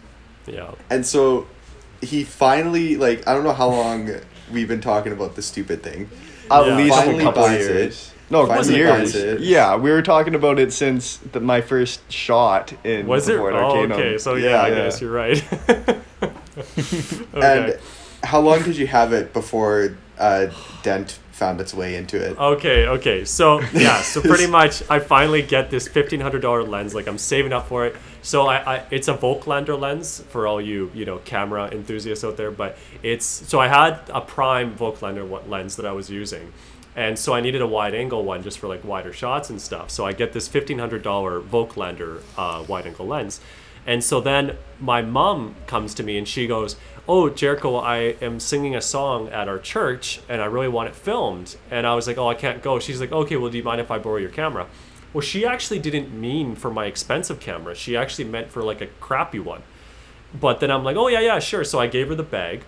Yeah. 0.48 0.72
And 0.90 1.06
so 1.06 1.46
he 2.02 2.24
finally 2.24 2.96
like 2.98 3.28
I 3.28 3.34
don't 3.34 3.44
know 3.44 3.54
how 3.54 3.68
long 3.70 4.10
we've 4.52 4.68
been 4.68 4.82
talking 4.82 5.12
about 5.12 5.36
this 5.36 5.46
stupid 5.46 5.84
thing. 5.84 6.10
At 6.50 6.66
Yeah. 6.66 6.76
least 6.78 6.94
a 6.98 7.02
Finally 7.02 7.24
couple 7.24 7.44
buys 7.44 7.60
years. 7.68 8.10
No, 8.30 8.48
Finally 8.48 8.76
years. 8.76 8.90
buys 9.14 9.16
it. 9.16 9.40
Yeah, 9.42 9.76
we 9.76 9.92
were 9.92 10.02
talking 10.02 10.34
about 10.34 10.58
it 10.58 10.72
since 10.74 11.18
the, 11.34 11.40
my 11.42 11.60
first 11.62 12.10
shot 12.12 12.74
in 12.86 13.06
Was 13.08 13.26
the 13.28 13.36
it? 13.36 13.38
Void 13.40 13.54
Oh, 13.54 13.58
Arcanum. 13.58 13.92
okay. 13.92 14.18
So 14.18 14.36
yeah, 14.36 14.50
Yeah, 14.52 14.62
I 14.62 14.68
yeah. 14.70 14.76
guess 14.76 15.02
you're 15.02 15.12
right. 15.12 15.44
okay. 15.70 17.24
And 17.36 17.78
how 18.24 18.40
long 18.40 18.64
did 18.64 18.78
you 18.78 18.88
have 18.88 19.14
it 19.14 19.34
before 19.34 19.98
uh, 20.18 20.48
Dent 20.84 21.20
found 21.34 21.60
its 21.60 21.74
way 21.74 21.96
into 21.96 22.24
it? 22.24 22.38
Okay, 22.38 22.88
okay. 22.88 23.26
So 23.26 23.60
yeah, 23.74 24.02
so 24.02 24.22
pretty 24.22 24.48
much 24.60 24.84
I 24.90 25.00
finally 25.00 25.42
get 25.42 25.70
this 25.70 25.88
fifteen 25.88 26.22
hundred 26.22 26.42
dollar 26.42 26.64
lens. 26.64 26.94
Like 26.96 27.08
I'm 27.08 27.18
saving 27.18 27.52
up 27.52 27.68
for 27.68 27.86
it. 27.86 27.96
So 28.22 28.48
I, 28.48 28.76
I 28.76 28.84
it's 28.92 29.08
a 29.08 29.18
Voigtländer 29.18 29.78
lens 29.80 30.22
for 30.30 30.48
all 30.48 30.62
you 30.62 30.92
you 30.94 31.06
know 31.06 31.18
camera 31.20 31.70
enthusiasts 31.72 32.24
out 32.24 32.38
there. 32.38 32.52
But 32.52 32.78
it's 33.02 33.26
so 33.26 33.60
I 33.60 33.68
had 33.68 34.00
a 34.14 34.22
prime 34.22 34.76
Voigtländer 34.76 35.50
lens 35.50 35.76
that 35.76 35.86
I 35.86 35.92
was 35.92 36.10
using, 36.10 36.54
and 36.96 37.18
so 37.18 37.34
I 37.34 37.42
needed 37.42 37.62
a 37.62 37.68
wide 37.68 37.96
angle 37.96 38.24
one 38.24 38.44
just 38.44 38.60
for 38.60 38.68
like 38.68 38.84
wider 38.84 39.12
shots 39.12 39.50
and 39.50 39.60
stuff. 39.60 39.90
So 39.90 40.06
I 40.06 40.14
get 40.14 40.34
this 40.34 40.48
fifteen 40.48 40.80
hundred 40.80 41.02
dollar 41.02 41.42
Voigtländer 41.42 42.22
uh, 42.38 42.64
wide 42.68 42.86
angle 42.86 43.08
lens. 43.08 43.42
And 43.86 44.04
so 44.04 44.22
then 44.22 44.58
my 44.80 45.02
mom 45.02 45.56
comes 45.68 45.94
to 45.96 46.04
me 46.04 46.18
and 46.18 46.28
she 46.28 46.48
goes, 46.48 46.76
Oh, 47.08 47.30
Jericho, 47.30 47.76
I 47.76 48.16
am 48.22 48.40
singing 48.40 48.76
a 48.76 48.82
song 48.82 49.28
at 49.30 49.50
our 49.50 49.60
church 49.60 50.22
and 50.30 50.42
I 50.42 50.46
really 50.46 50.70
want 50.70 50.90
it 50.90 50.96
filmed. 50.96 51.58
And 51.70 51.86
I 51.86 51.96
was 51.96 52.08
like, 52.08 52.18
Oh, 52.18 52.30
I 52.30 52.36
can't 52.36 52.62
go. 52.62 52.80
She's 52.80 53.02
like, 53.02 53.12
Okay, 53.12 53.36
well, 53.36 53.52
do 53.52 53.58
you 53.58 53.64
mind 53.64 53.82
if 53.82 53.92
I 53.92 53.98
borrow 53.98 54.18
your 54.18 54.30
camera? 54.30 54.68
Well, 55.12 55.22
she 55.22 55.46
actually 55.46 55.80
didn't 55.80 56.14
mean 56.14 56.56
for 56.56 56.72
my 56.72 56.86
expensive 56.86 57.40
camera. 57.40 57.76
She 57.76 57.96
actually 57.96 58.26
meant 58.26 58.52
for 58.52 58.64
like 58.64 58.82
a 58.82 58.88
crappy 58.88 59.40
one. 59.40 59.64
But 60.40 60.60
then 60.60 60.72
I'm 60.72 60.84
like, 60.84 60.96
Oh, 60.96 61.08
yeah, 61.08 61.20
yeah, 61.20 61.40
sure. 61.40 61.64
So 61.64 61.80
I 61.80 61.88
gave 61.88 62.08
her 62.08 62.16
the 62.16 62.24
bag. 62.24 62.64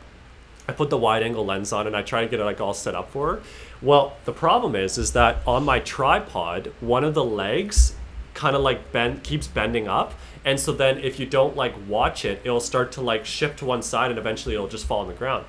I 0.67 0.73
put 0.73 0.89
the 0.89 0.97
wide 0.97 1.23
angle 1.23 1.45
lens 1.45 1.71
on 1.71 1.87
and 1.87 1.95
I 1.95 2.01
try 2.01 2.21
to 2.21 2.27
get 2.27 2.39
it 2.39 2.43
like 2.43 2.59
all 2.59 2.73
set 2.73 2.95
up 2.95 3.11
for 3.11 3.35
her. 3.35 3.41
Well, 3.81 4.17
the 4.25 4.33
problem 4.33 4.75
is 4.75 4.97
is 4.97 5.13
that 5.13 5.37
on 5.45 5.63
my 5.63 5.79
tripod, 5.79 6.71
one 6.81 7.03
of 7.03 7.13
the 7.13 7.23
legs 7.23 7.95
kind 8.33 8.55
of 8.55 8.61
like 8.61 8.91
bend 8.91 9.23
keeps 9.23 9.47
bending 9.47 9.87
up. 9.87 10.13
And 10.45 10.59
so 10.59 10.71
then 10.71 10.99
if 10.99 11.19
you 11.19 11.25
don't 11.25 11.55
like 11.55 11.73
watch 11.87 12.23
it, 12.23 12.39
it'll 12.43 12.59
start 12.59 12.91
to 12.93 13.01
like 13.01 13.25
shift 13.25 13.59
to 13.59 13.65
one 13.65 13.81
side 13.81 14.11
and 14.11 14.19
eventually 14.19 14.53
it'll 14.55 14.67
just 14.67 14.85
fall 14.85 14.99
on 15.01 15.07
the 15.07 15.13
ground. 15.13 15.45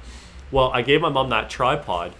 Well, 0.50 0.70
I 0.72 0.82
gave 0.82 1.00
my 1.02 1.10
mom 1.10 1.28
that 1.30 1.50
tripod. 1.50 2.12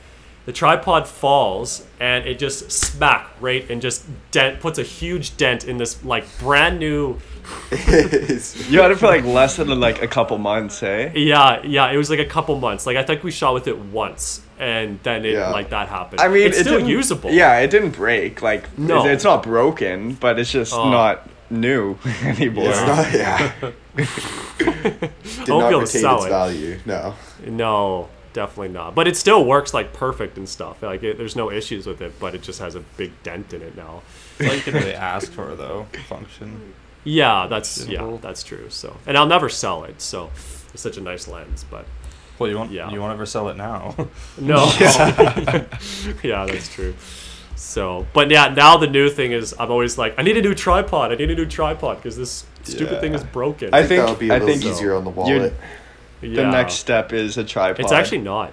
The 0.44 0.52
tripod 0.52 1.08
falls 1.08 1.84
and 1.98 2.24
it 2.26 2.38
just 2.38 2.70
smack 2.70 3.30
right 3.40 3.68
and 3.68 3.82
just 3.82 4.04
dent 4.30 4.60
puts 4.60 4.78
a 4.78 4.82
huge 4.84 5.36
dent 5.36 5.64
in 5.64 5.78
this 5.78 6.04
like 6.04 6.24
brand 6.38 6.78
new 6.78 7.18
You 7.70 8.80
had 8.80 8.90
it 8.90 8.98
for 8.98 9.06
like 9.06 9.24
less 9.24 9.56
than 9.56 9.68
like 9.80 10.02
a 10.02 10.06
couple 10.08 10.36
months, 10.38 10.82
eh? 10.82 11.12
Yeah, 11.14 11.62
yeah, 11.64 11.90
it 11.90 11.96
was 11.96 12.10
like 12.10 12.18
a 12.18 12.24
couple 12.26 12.58
months. 12.58 12.86
Like 12.86 12.96
I 12.96 13.02
think 13.04 13.22
we 13.22 13.30
shot 13.30 13.54
with 13.54 13.66
it 13.68 13.78
once, 13.78 14.42
and 14.58 14.98
then 15.02 15.24
it 15.24 15.34
Yeah. 15.34 15.50
like 15.50 15.70
that 15.70 15.88
happened. 15.88 16.20
I 16.20 16.28
mean, 16.28 16.46
it's 16.46 16.58
it 16.58 16.64
still 16.64 16.80
usable. 16.86 17.30
Yeah, 17.30 17.58
it 17.60 17.70
didn't 17.70 17.90
break. 17.92 18.42
Like, 18.42 18.76
No. 18.78 19.06
it's, 19.06 19.24
not 19.24 19.42
broken, 19.42 20.14
but 20.14 20.38
it's 20.38 20.50
just 20.50 20.72
Oh. 20.74 20.90
not 20.90 21.28
new 21.50 21.96
anymore. 22.22 22.68
It's 22.68 22.80
not, 22.80 23.12
yeah. 23.12 23.52
Did 24.58 25.48
Won't 25.48 25.48
not 25.48 25.48
be 25.48 25.52
able 25.52 25.70
to 25.70 25.78
retain 25.78 25.86
sell 26.00 26.16
its 26.16 26.26
it. 26.26 26.28
value. 26.30 26.78
No. 26.86 27.14
No, 27.46 28.08
definitely 28.32 28.68
not. 28.68 28.94
But 28.94 29.08
it 29.08 29.16
still 29.16 29.44
works 29.44 29.72
like 29.74 29.92
perfect 29.92 30.36
and 30.38 30.48
stuff. 30.48 30.82
Like 30.82 31.02
it, 31.02 31.18
there's 31.18 31.36
no 31.36 31.50
issues 31.50 31.86
with 31.86 32.00
it, 32.02 32.18
but 32.18 32.34
it 32.34 32.42
just 32.42 32.60
has 32.60 32.74
a 32.74 32.80
big 32.80 33.12
dent 33.22 33.52
in 33.52 33.62
it 33.62 33.76
now. 33.76 34.02
That's 34.38 34.50
all 34.50 34.56
you 34.56 34.62
can 34.62 34.74
really 34.74 34.94
ask 34.94 35.32
for 35.32 35.54
though. 35.54 35.86
Function. 36.08 36.74
Yeah, 37.04 37.46
that's 37.48 37.86
yeah, 37.86 38.18
that's 38.20 38.42
true. 38.42 38.68
So, 38.68 38.96
and 39.06 39.16
I'll 39.16 39.26
never 39.26 39.48
sell 39.48 39.84
it. 39.84 40.02
So, 40.02 40.30
it's 40.74 40.82
such 40.82 40.96
a 40.96 41.00
nice 41.00 41.28
lens, 41.28 41.64
but 41.70 41.86
Well, 42.38 42.50
you 42.50 42.56
won't. 42.56 42.72
Yeah. 42.72 42.90
You 42.90 43.00
won't 43.00 43.12
ever 43.12 43.26
sell 43.26 43.48
it 43.48 43.56
now. 43.56 43.94
no. 44.36 44.66
yeah, 44.80 46.44
that's 46.46 46.68
true. 46.74 46.94
So, 47.56 48.06
but 48.12 48.30
yeah, 48.30 48.48
now 48.48 48.76
the 48.76 48.86
new 48.86 49.08
thing 49.10 49.32
is 49.32 49.54
I'm 49.58 49.70
always 49.70 49.96
like, 49.98 50.14
I 50.18 50.22
need 50.22 50.36
a 50.36 50.42
new 50.42 50.54
tripod. 50.54 51.10
I 51.10 51.14
need 51.16 51.30
a 51.30 51.34
new 51.34 51.46
tripod 51.46 51.96
because 51.96 52.16
this 52.16 52.44
stupid 52.62 53.00
thing 53.00 53.14
is 53.14 53.24
broken. 53.24 53.72
I 53.72 53.78
I 53.78 53.80
think 53.80 53.88
think- 53.88 54.00
that'll 54.02 54.14
be 54.16 54.28
a 54.28 54.34
I 54.34 54.38
little 54.38 54.54
think 54.54 54.64
easier 54.64 54.94
on 54.94 55.04
the 55.04 55.10
you're- 55.10 55.38
wallet. 55.38 55.54
The 56.20 56.28
next 56.46 56.74
step 56.74 57.12
is 57.12 57.36
a 57.36 57.44
tripod. 57.44 57.80
It's 57.80 57.92
actually 57.92 58.18
not. 58.18 58.52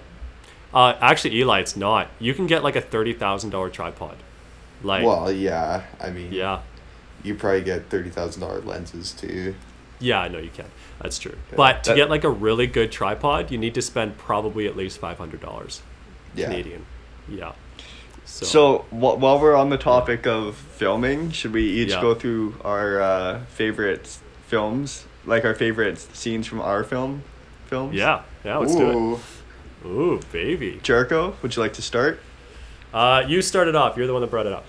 Uh, 0.73 0.95
actually, 1.01 1.35
Eli, 1.37 1.59
it's 1.59 1.75
not. 1.77 2.07
You 2.19 2.33
can 2.33 2.45
get 2.47 2.63
like 2.63 2.75
a 2.75 2.81
thirty 2.81 3.13
thousand 3.13 3.51
dollar 3.51 3.69
tripod. 3.69 4.15
Like, 4.83 5.05
Well, 5.05 5.31
yeah. 5.31 5.83
I 6.01 6.09
mean, 6.09 6.33
yeah, 6.33 6.59
you 7.23 7.35
probably 7.35 7.61
get 7.61 7.89
thirty 7.89 8.09
thousand 8.09 8.41
dollar 8.41 8.59
lenses 8.61 9.11
too. 9.11 9.55
yeah, 9.99 10.19
I 10.19 10.27
know 10.27 10.39
you 10.39 10.49
can. 10.49 10.65
That's 11.01 11.17
true. 11.19 11.35
But 11.55 11.83
to 11.85 11.91
That- 11.91 11.95
get 11.95 12.09
like 12.09 12.23
a 12.25 12.29
really 12.29 12.67
good 12.67 12.91
tripod, 12.91 13.49
you 13.51 13.57
need 13.57 13.73
to 13.75 13.81
spend 13.81 14.17
probably 14.17 14.67
at 14.67 14.75
least 14.75 14.97
five 14.99 15.17
hundred 15.17 15.39
dollars 15.41 15.81
Yeah. 16.35 16.45
Canadian. 16.47 16.85
Yeah. 17.29 17.53
So, 18.25 18.45
So 18.45 18.77
wh- 18.89 19.19
while 19.19 19.39
we're 19.39 19.55
on 19.55 19.69
the 19.69 19.77
topic 19.77 20.25
of 20.25 20.55
filming, 20.55 21.31
should 21.31 21.53
we 21.53 21.63
each 21.63 21.89
Yeah. 21.89 22.01
go 22.01 22.13
through 22.15 22.55
our 22.63 23.01
uh, 23.01 23.39
favorite 23.49 24.17
films, 24.47 25.05
like 25.25 25.45
our 25.45 25.53
favorite 25.55 25.99
scenes 26.15 26.47
from 26.47 26.61
our 26.61 26.83
film, 26.83 27.23
films? 27.67 27.93
yeah, 27.95 28.21
yeah, 28.45 28.57
let's 28.57 28.75
do 28.75 29.15
it. 29.15 29.19
Ooh, 29.87 30.19
baby. 30.31 30.79
Jerko, 30.83 31.33
would 31.41 31.55
you 31.55 31.61
like 31.61 31.73
to 31.73 31.81
start? 31.81 32.19
Uh, 32.93 33.23
you 33.27 33.41
started 33.41 33.75
off. 33.75 33.97
You're 33.97 34.07
the 34.07 34.13
one 34.13 34.21
that 34.21 34.29
brought 34.31 34.45
it 34.45 34.53
up. 34.53 34.65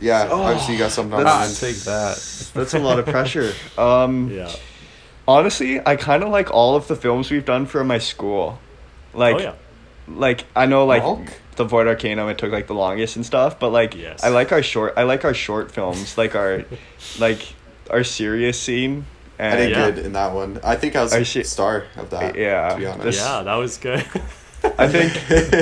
Yeah, 0.00 0.28
Oh, 0.30 0.42
obviously 0.42 0.74
you 0.74 0.78
got 0.78 0.92
something 0.92 1.14
on 1.18 1.24
that's- 1.24 1.60
mind. 1.62 1.74
take 1.74 1.82
that. 1.84 2.16
That's 2.54 2.72
a 2.74 2.78
lot 2.78 2.98
of 2.98 3.06
pressure. 3.06 3.52
Um, 3.78 4.30
Yeah. 4.30 4.50
honestly, 5.26 5.80
I 5.84 5.96
kind 5.96 6.22
of 6.22 6.30
like 6.30 6.50
all 6.52 6.76
of 6.76 6.88
the 6.88 6.96
films 6.96 7.30
we've 7.30 7.44
done 7.44 7.66
for 7.66 7.84
my 7.84 7.98
school. 7.98 8.58
Like, 9.12 9.34
oh 9.36 9.38
yeah. 9.40 9.52
Like 10.08 10.44
I 10.56 10.66
know 10.66 10.86
like 10.86 11.02
Hulk? 11.02 11.26
the 11.56 11.64
Void 11.64 11.86
Arcanum 11.86 12.28
it 12.28 12.38
took 12.38 12.52
like 12.52 12.66
the 12.66 12.74
longest 12.74 13.16
and 13.16 13.24
stuff, 13.26 13.58
but 13.58 13.70
like 13.70 13.94
Yes. 13.94 14.22
I 14.24 14.28
like 14.28 14.52
our 14.52 14.62
short 14.62 14.94
I 14.96 15.02
like 15.04 15.24
our 15.24 15.34
short 15.34 15.70
films, 15.72 16.16
like 16.18 16.34
our 16.34 16.64
like 17.18 17.46
our 17.90 18.04
serious 18.04 18.60
scene. 18.60 19.06
I 19.38 19.42
And 19.44 19.58
did 19.58 19.70
Yeah. 19.70 19.90
good 19.90 20.04
in 20.04 20.12
that 20.14 20.32
one. 20.34 20.60
I 20.64 20.76
think 20.76 20.96
I 20.96 21.02
was 21.02 21.12
I 21.12 21.20
the 21.22 21.44
star 21.44 21.84
of 21.96 22.10
that. 22.10 22.34
Yeah, 22.36 22.70
to 22.70 22.76
be 22.76 22.86
honest. 22.86 23.02
this- 23.04 23.16
Yeah, 23.18 23.42
that 23.42 23.54
was 23.54 23.76
good. 23.78 24.04
I 24.76 24.88
think 24.88 25.12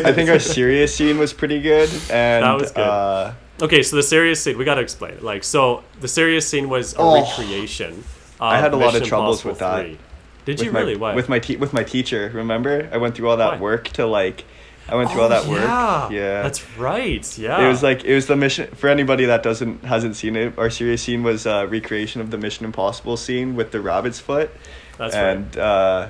I 0.06 0.12
think 0.12 0.30
our 0.30 0.38
serious 0.38 0.94
scene 0.94 1.18
was 1.18 1.32
pretty 1.34 1.60
good, 1.60 1.90
and 2.10 2.42
That 2.44 2.58
was 2.58 2.70
good. 2.72 2.80
Uh, 2.80 3.32
okay, 3.60 3.82
so 3.82 3.96
the 3.96 4.02
serious 4.02 4.42
scene, 4.42 4.56
we 4.56 4.64
got 4.64 4.76
to 4.76 4.80
explain 4.80 5.12
it. 5.12 5.22
Like, 5.22 5.44
so 5.44 5.82
the 6.00 6.08
serious 6.08 6.48
scene 6.48 6.70
was 6.70 6.94
a 6.94 6.98
Oh. 7.00 7.20
recreation. 7.22 8.04
I 8.40 8.58
had 8.58 8.72
a 8.72 8.76
lot 8.76 8.94
of 8.96 9.02
troubles 9.04 9.44
Impossible 9.44 9.50
with 9.50 9.58
that. 9.60 9.82
3. 9.84 9.98
Did 10.46 10.60
you 10.62 10.72
my, 10.72 10.80
really? 10.80 10.96
What? 10.96 11.14
with 11.14 11.28
my 11.28 11.38
te- 11.38 11.56
with 11.56 11.72
my 11.74 11.84
teacher? 11.84 12.30
Remember, 12.32 12.88
I 12.90 12.96
went 12.96 13.14
through 13.14 13.28
all 13.28 13.36
that 13.36 13.54
Why? 13.54 13.60
work 13.60 13.88
to 13.90 14.06
like, 14.06 14.44
I 14.88 14.94
went 14.94 15.10
through 15.10 15.20
all 15.22 15.26
Oh, 15.26 15.28
that 15.30 15.46
work. 15.46 15.60
yeah. 15.60 16.08
Yeah, 16.10 16.42
That's 16.42 16.64
right. 16.78 17.38
Yeah. 17.38 17.64
It 17.64 17.68
was 17.68 17.82
like 17.82 18.04
it 18.04 18.14
was 18.14 18.26
the 18.26 18.36
mission 18.36 18.68
for 18.74 18.88
anybody 18.88 19.26
that 19.26 19.42
doesn't 19.42 19.84
hasn't 19.84 20.16
seen 20.16 20.34
it. 20.36 20.56
Our 20.58 20.70
serious 20.70 21.02
scene 21.02 21.22
was 21.22 21.44
a 21.44 21.66
recreation 21.66 22.20
of 22.22 22.30
the 22.30 22.38
Mission 22.38 22.64
Impossible 22.64 23.16
scene 23.16 23.54
with 23.56 23.72
the 23.72 23.80
rabbit's 23.80 24.20
foot, 24.20 24.50
That's 24.96 25.14
right 25.14 25.24
and 25.36 25.56
uh, 25.58 26.08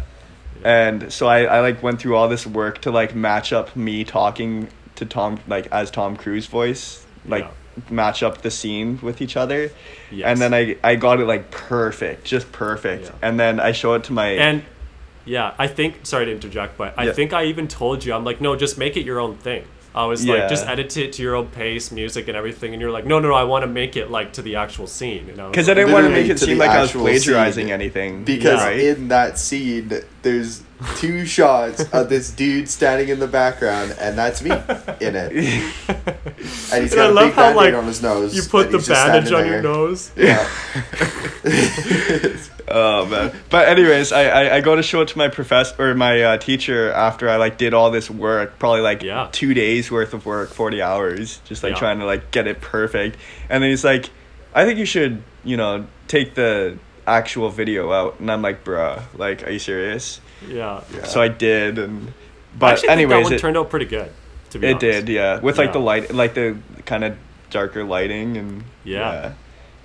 and 0.64 1.12
so 1.12 1.26
I, 1.26 1.44
I 1.44 1.60
like 1.60 1.82
went 1.82 2.00
through 2.00 2.16
all 2.16 2.28
this 2.28 2.46
work 2.46 2.80
to 2.82 2.90
like 2.90 3.14
match 3.14 3.52
up 3.52 3.74
me 3.76 4.04
talking 4.04 4.68
to 4.96 5.06
Tom 5.06 5.38
like 5.48 5.66
as 5.72 5.90
Tom 5.90 6.16
Cruise 6.16 6.46
voice 6.46 7.04
like 7.26 7.44
Yeah. 7.44 7.50
Match 7.90 8.22
up 8.22 8.42
the 8.42 8.50
scene 8.50 8.98
with 9.02 9.20
each 9.20 9.36
other, 9.36 9.70
Yes. 10.10 10.26
and 10.26 10.40
then 10.40 10.54
I 10.54 10.76
I 10.82 10.96
got 10.96 11.20
it 11.20 11.26
like 11.26 11.50
perfect, 11.50 12.24
just 12.24 12.50
perfect, 12.52 13.04
Yeah. 13.06 13.10
and 13.28 13.38
then 13.38 13.60
I 13.60 13.72
show 13.72 13.94
it 13.94 14.04
to 14.04 14.12
my 14.12 14.28
And 14.30 14.62
yeah, 15.24 15.52
I 15.58 15.66
think 15.66 16.00
sorry 16.04 16.26
to 16.26 16.32
interject, 16.32 16.78
but 16.78 16.94
I 16.96 17.04
Yeah. 17.06 17.12
think 17.12 17.32
I 17.32 17.44
even 17.44 17.68
told 17.68 18.04
you 18.04 18.14
I'm 18.14 18.24
like, 18.24 18.40
no, 18.40 18.56
just 18.56 18.78
make 18.78 18.96
it 18.96 19.04
your 19.04 19.20
own 19.20 19.34
thing. 19.36 19.64
I 19.94 20.04
was 20.04 20.24
Yeah. 20.24 20.34
like, 20.34 20.48
just 20.50 20.68
edit 20.68 20.94
it 20.98 21.12
to 21.14 21.22
your 21.22 21.34
own 21.34 21.46
pace, 21.46 21.90
music 21.90 22.28
and 22.28 22.36
everything, 22.36 22.72
and 22.74 22.80
you're 22.82 22.90
like, 22.90 23.06
no, 23.06 23.18
no, 23.18 23.28
no, 23.28 23.34
I 23.34 23.44
want 23.44 23.62
to 23.62 23.66
make 23.66 23.96
it 23.96 24.10
like 24.10 24.32
to 24.34 24.42
the 24.42 24.56
actual 24.56 24.86
scene. 24.86 25.26
And 25.30 25.40
I 25.40 25.44
was 25.44 25.50
because 25.52 25.68
I 25.70 25.74
didn't 25.74 25.92
want 25.92 26.04
to 26.04 26.10
make 26.12 26.28
it 26.28 26.38
seem 26.38 26.58
like 26.58 26.70
I 26.70 26.82
was 26.82 26.92
plagiarizing 26.92 27.66
scene. 27.66 27.72
anything 27.72 28.22
Because 28.24 28.60
Yeah. 28.60 28.66
right? 28.68 28.78
in 28.80 29.08
that 29.08 29.38
scene, 29.38 29.90
there's 30.22 30.62
two 30.96 31.24
shots 31.26 31.82
of 31.92 32.08
this 32.08 32.30
dude 32.30 32.68
standing 32.68 33.08
in 33.08 33.18
the 33.18 33.26
background, 33.26 33.94
and 34.00 34.16
that's 34.16 34.42
me 34.42 34.50
in 35.00 35.16
it. 35.16 35.72
And 36.72 36.82
he's 36.84 36.92
And 36.92 37.00
I 37.00 37.04
got 37.06 37.10
a 37.10 37.12
love 37.14 37.24
big 37.28 37.34
how, 37.34 37.42
band-aid 37.54 37.56
like, 37.56 37.74
on 37.74 37.86
his 37.86 38.02
nose. 38.02 38.34
you 38.36 38.42
put 38.42 38.66
and 38.66 38.74
the 38.74 38.78
bandage 38.86 39.28
standing 39.28 39.34
on 39.34 39.46
your 39.46 39.62
nose. 39.62 40.10
Yeah. 40.16 40.46
Oh 42.68 43.06
man! 43.06 43.32
But 43.48 43.68
anyways, 43.68 44.10
I, 44.10 44.24
I 44.24 44.56
I 44.56 44.60
go 44.60 44.74
to 44.74 44.82
show 44.82 45.00
it 45.02 45.06
to 45.08 45.18
my 45.18 45.28
professor 45.28 45.74
or 45.78 45.94
my 45.94 46.20
uh, 46.20 46.36
teacher 46.38 46.90
after 46.90 47.28
I 47.28 47.36
like 47.36 47.58
did 47.58 47.72
all 47.74 47.92
this 47.92 48.10
work, 48.10 48.58
probably 48.58 48.80
like 48.80 49.04
Yeah. 49.04 49.28
two 49.30 49.54
days 49.54 49.88
worth 49.88 50.12
of 50.14 50.26
work, 50.26 50.50
forty 50.50 50.82
hours, 50.82 51.38
just 51.44 51.62
like 51.62 51.74
Yeah. 51.74 51.78
trying 51.78 52.00
to 52.00 52.04
like 52.06 52.32
get 52.32 52.48
it 52.48 52.60
perfect. 52.60 53.18
And 53.48 53.62
then 53.62 53.70
he's 53.70 53.84
like, 53.84 54.10
"I 54.52 54.64
think 54.64 54.80
you 54.80 54.84
should, 54.84 55.22
you 55.44 55.56
know, 55.56 55.86
take 56.08 56.34
the 56.34 56.76
actual 57.06 57.50
video 57.50 57.92
out." 57.92 58.18
And 58.18 58.28
I'm 58.32 58.42
like, 58.42 58.64
"Bruh, 58.64 59.00
like, 59.16 59.46
are 59.46 59.50
you 59.50 59.60
serious?" 59.60 60.20
Yeah. 60.48 60.82
Yeah. 60.94 61.04
So 61.04 61.20
I 61.20 61.28
did, 61.28 61.78
and 61.78 62.08
I 62.08 62.12
but 62.58 62.66
actually 62.72 62.80
think 62.80 62.88
that 62.88 62.92
anyways, 63.14 63.24
one 63.24 63.32
it, 63.34 63.38
turned 63.38 63.56
out 63.56 63.70
pretty 63.70 63.86
good. 63.86 64.10
To 64.50 64.58
be 64.58 64.66
it 64.68 64.70
honest. 64.74 64.80
did, 64.80 65.08
yeah, 65.08 65.40
with 65.40 65.58
like 65.58 65.68
Yeah. 65.68 65.72
the 65.72 65.78
light, 65.80 66.14
like 66.14 66.34
the 66.34 66.56
kind 66.84 67.04
of 67.04 67.16
darker 67.50 67.84
lighting, 67.84 68.36
and 68.36 68.64
Yeah. 68.84 69.32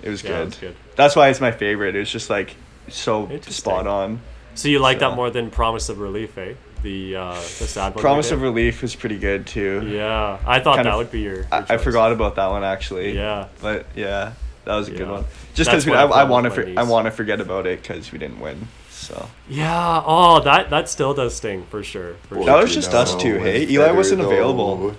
it 0.02 0.08
was 0.10 0.22
Yeah, 0.22 0.30
good. 0.30 0.40
it 0.40 0.44
was 0.46 0.54
good. 0.56 0.74
That's 0.96 1.16
why 1.16 1.28
it's 1.28 1.40
my 1.40 1.50
favorite. 1.52 1.96
It 1.96 2.00
was 2.00 2.10
just 2.10 2.30
like 2.30 2.54
so 2.88 3.22
Interesting. 3.24 3.52
spot 3.52 3.86
on. 3.86 4.20
So 4.54 4.68
you 4.68 4.78
like 4.78 5.00
So- 5.00 5.08
that 5.10 5.16
more 5.16 5.30
than 5.30 5.50
Promise 5.50 5.88
of 5.88 5.98
Relief, 5.98 6.36
eh? 6.38 6.52
The 6.82 7.16
uh, 7.16 7.34
the 7.34 7.40
sad 7.66 7.94
one. 7.94 8.02
Promise 8.02 8.32
of 8.32 8.42
Relief 8.42 8.82
was 8.82 8.94
pretty 8.96 9.16
good 9.18 9.46
too. 9.46 9.82
Yeah, 9.88 10.38
I 10.46 10.58
thought 10.60 10.76
Kind 10.76 10.86
that 10.86 10.92
of- 10.94 10.98
would 10.98 11.10
be 11.12 11.20
your. 11.20 11.34
your 11.36 11.46
I, 11.52 11.64
I 11.70 11.76
forgot 11.76 12.10
about 12.12 12.34
that 12.36 12.50
one 12.50 12.64
actually. 12.64 13.14
Yeah. 13.16 13.46
But 13.60 13.86
yeah, 13.94 14.32
that 14.64 14.74
was 14.74 14.88
a 14.88 14.90
good 14.90 15.08
one. 15.08 15.24
Just 15.54 15.70
because 15.70 15.86
what 15.86 15.96
I, 15.96 16.02
I 16.04 16.20
I 16.22 16.24
want 16.24 16.44
to 16.44 16.50
for, 16.50 16.66
I 16.76 16.82
want 16.82 17.04
to 17.06 17.10
forget 17.12 17.40
about 17.40 17.66
it 17.66 17.82
because 17.82 18.10
we 18.10 18.18
didn't 18.18 18.40
win. 18.40 18.66
So 19.02 19.28
Yeah. 19.48 20.02
Oh, 20.06 20.40
that 20.40 20.70
that 20.70 20.88
still 20.88 21.12
does 21.14 21.34
sting 21.34 21.64
for 21.70 21.82
sure. 21.82 22.14
For 22.28 22.38
What 22.38 22.46
That 22.46 22.52
sure. 22.52 22.56
would 22.56 22.62
was 22.62 22.70
you 22.76 22.82
just 22.82 22.94
us 22.94 23.12
know 23.14 23.20
two, 23.20 23.38
hey? 23.38 23.66
Eli 23.68 23.90
wasn't 23.92 24.20
though? 24.22 24.30
available. 24.30 24.94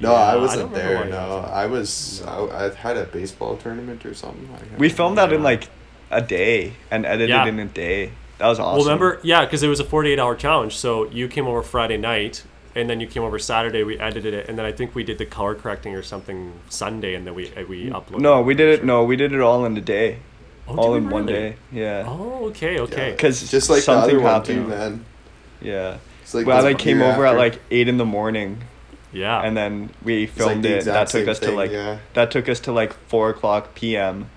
No, 0.00 0.10
Yeah, 0.12 0.16
I 0.16 0.32
I 0.32 0.36
wasn't 0.36 0.62
don't 0.62 0.74
there. 0.74 1.04
No. 1.04 1.38
I 1.52 1.66
was. 1.66 2.22
I, 2.26 2.66
I 2.66 2.74
had 2.74 2.96
a 2.96 3.04
baseball 3.04 3.56
tournament 3.56 4.04
or 4.06 4.14
something. 4.14 4.48
I 4.54 4.78
we 4.78 4.88
filmed 4.88 5.18
that 5.18 5.32
in 5.32 5.42
like 5.42 5.68
a 6.10 6.20
day 6.20 6.72
and 6.90 7.04
edited 7.06 7.28
Yeah. 7.30 7.46
in 7.46 7.58
a 7.58 7.66
day. 7.66 8.10
That 8.38 8.48
was 8.48 8.58
awesome. 8.58 8.76
Well, 8.78 8.84
remember, 8.86 9.20
yeah, 9.22 9.44
because 9.44 9.62
it 9.62 9.68
was 9.68 9.78
a 9.80 9.84
48 9.84 10.18
hour 10.18 10.34
challenge. 10.34 10.76
So 10.76 11.08
you 11.10 11.28
came 11.28 11.46
over 11.46 11.62
Friday 11.62 11.96
night, 11.98 12.42
and 12.74 12.88
then 12.90 12.98
you 13.00 13.06
came 13.06 13.22
over 13.22 13.38
Saturday. 13.38 13.84
We 13.84 13.98
edited 14.00 14.34
it, 14.34 14.48
and 14.48 14.58
then 14.58 14.66
I 14.66 14.72
think 14.72 14.94
we 14.96 15.04
did 15.04 15.18
the 15.18 15.26
color 15.26 15.54
correcting 15.54 15.94
or 15.94 16.02
something 16.02 16.52
Sunday, 16.68 17.14
and 17.14 17.24
then 17.26 17.34
we 17.34 17.54
uh, 17.54 17.64
we 17.68 17.90
uploaded. 17.90 18.20
No, 18.20 18.40
we 18.42 18.54
did 18.54 18.68
it. 18.74 18.76
Sure. 18.78 18.86
No, 18.86 19.04
we 19.04 19.14
did 19.16 19.32
it 19.32 19.40
all 19.40 19.64
in 19.64 19.76
a 19.76 19.80
day. 19.80 20.18
Oh, 20.68 20.76
all 20.76 20.94
in 20.94 21.06
we 21.06 21.12
one 21.12 21.26
really? 21.26 21.38
day. 21.50 21.56
Yeah. 21.72 22.04
Oh, 22.06 22.46
okay, 22.46 22.78
okay. 22.80 23.10
Yeah. 23.10 23.16
'Cause 23.16 23.50
just 23.50 23.68
like 23.68 23.78
the 23.78 23.82
something 23.82 24.10
other 24.16 24.20
one 24.20 24.32
happened. 24.32 24.64
too, 24.64 24.68
man. 24.68 25.04
Yeah. 25.60 25.96
It's 26.22 26.34
like 26.34 26.46
well, 26.46 26.56
I 26.58 26.60
like 26.60 26.78
came 26.78 26.98
year 27.00 27.12
over 27.12 27.26
at 27.26 27.36
like 27.36 27.60
eight 27.70 27.88
in 27.88 27.96
the 27.98 28.04
morning, 28.04 28.58
Yeah. 29.12 29.40
and 29.42 29.56
then 29.56 29.90
we 30.04 30.24
It's 30.24 30.38
like 30.38 30.48
filmed 30.48 30.64
the 30.64 30.78
it. 30.78 30.84
That 30.84 31.08
took 31.08 31.22
same 31.24 31.28
us 31.28 31.38
to 31.40 31.50
like 31.52 31.70
yeah. 31.72 31.98
that 32.14 32.30
took 32.30 32.48
us 32.48 32.60
to 32.60 32.72
like 32.72 32.92
four 33.08 33.30
o'clock 33.30 33.74
p.m. 33.74 34.30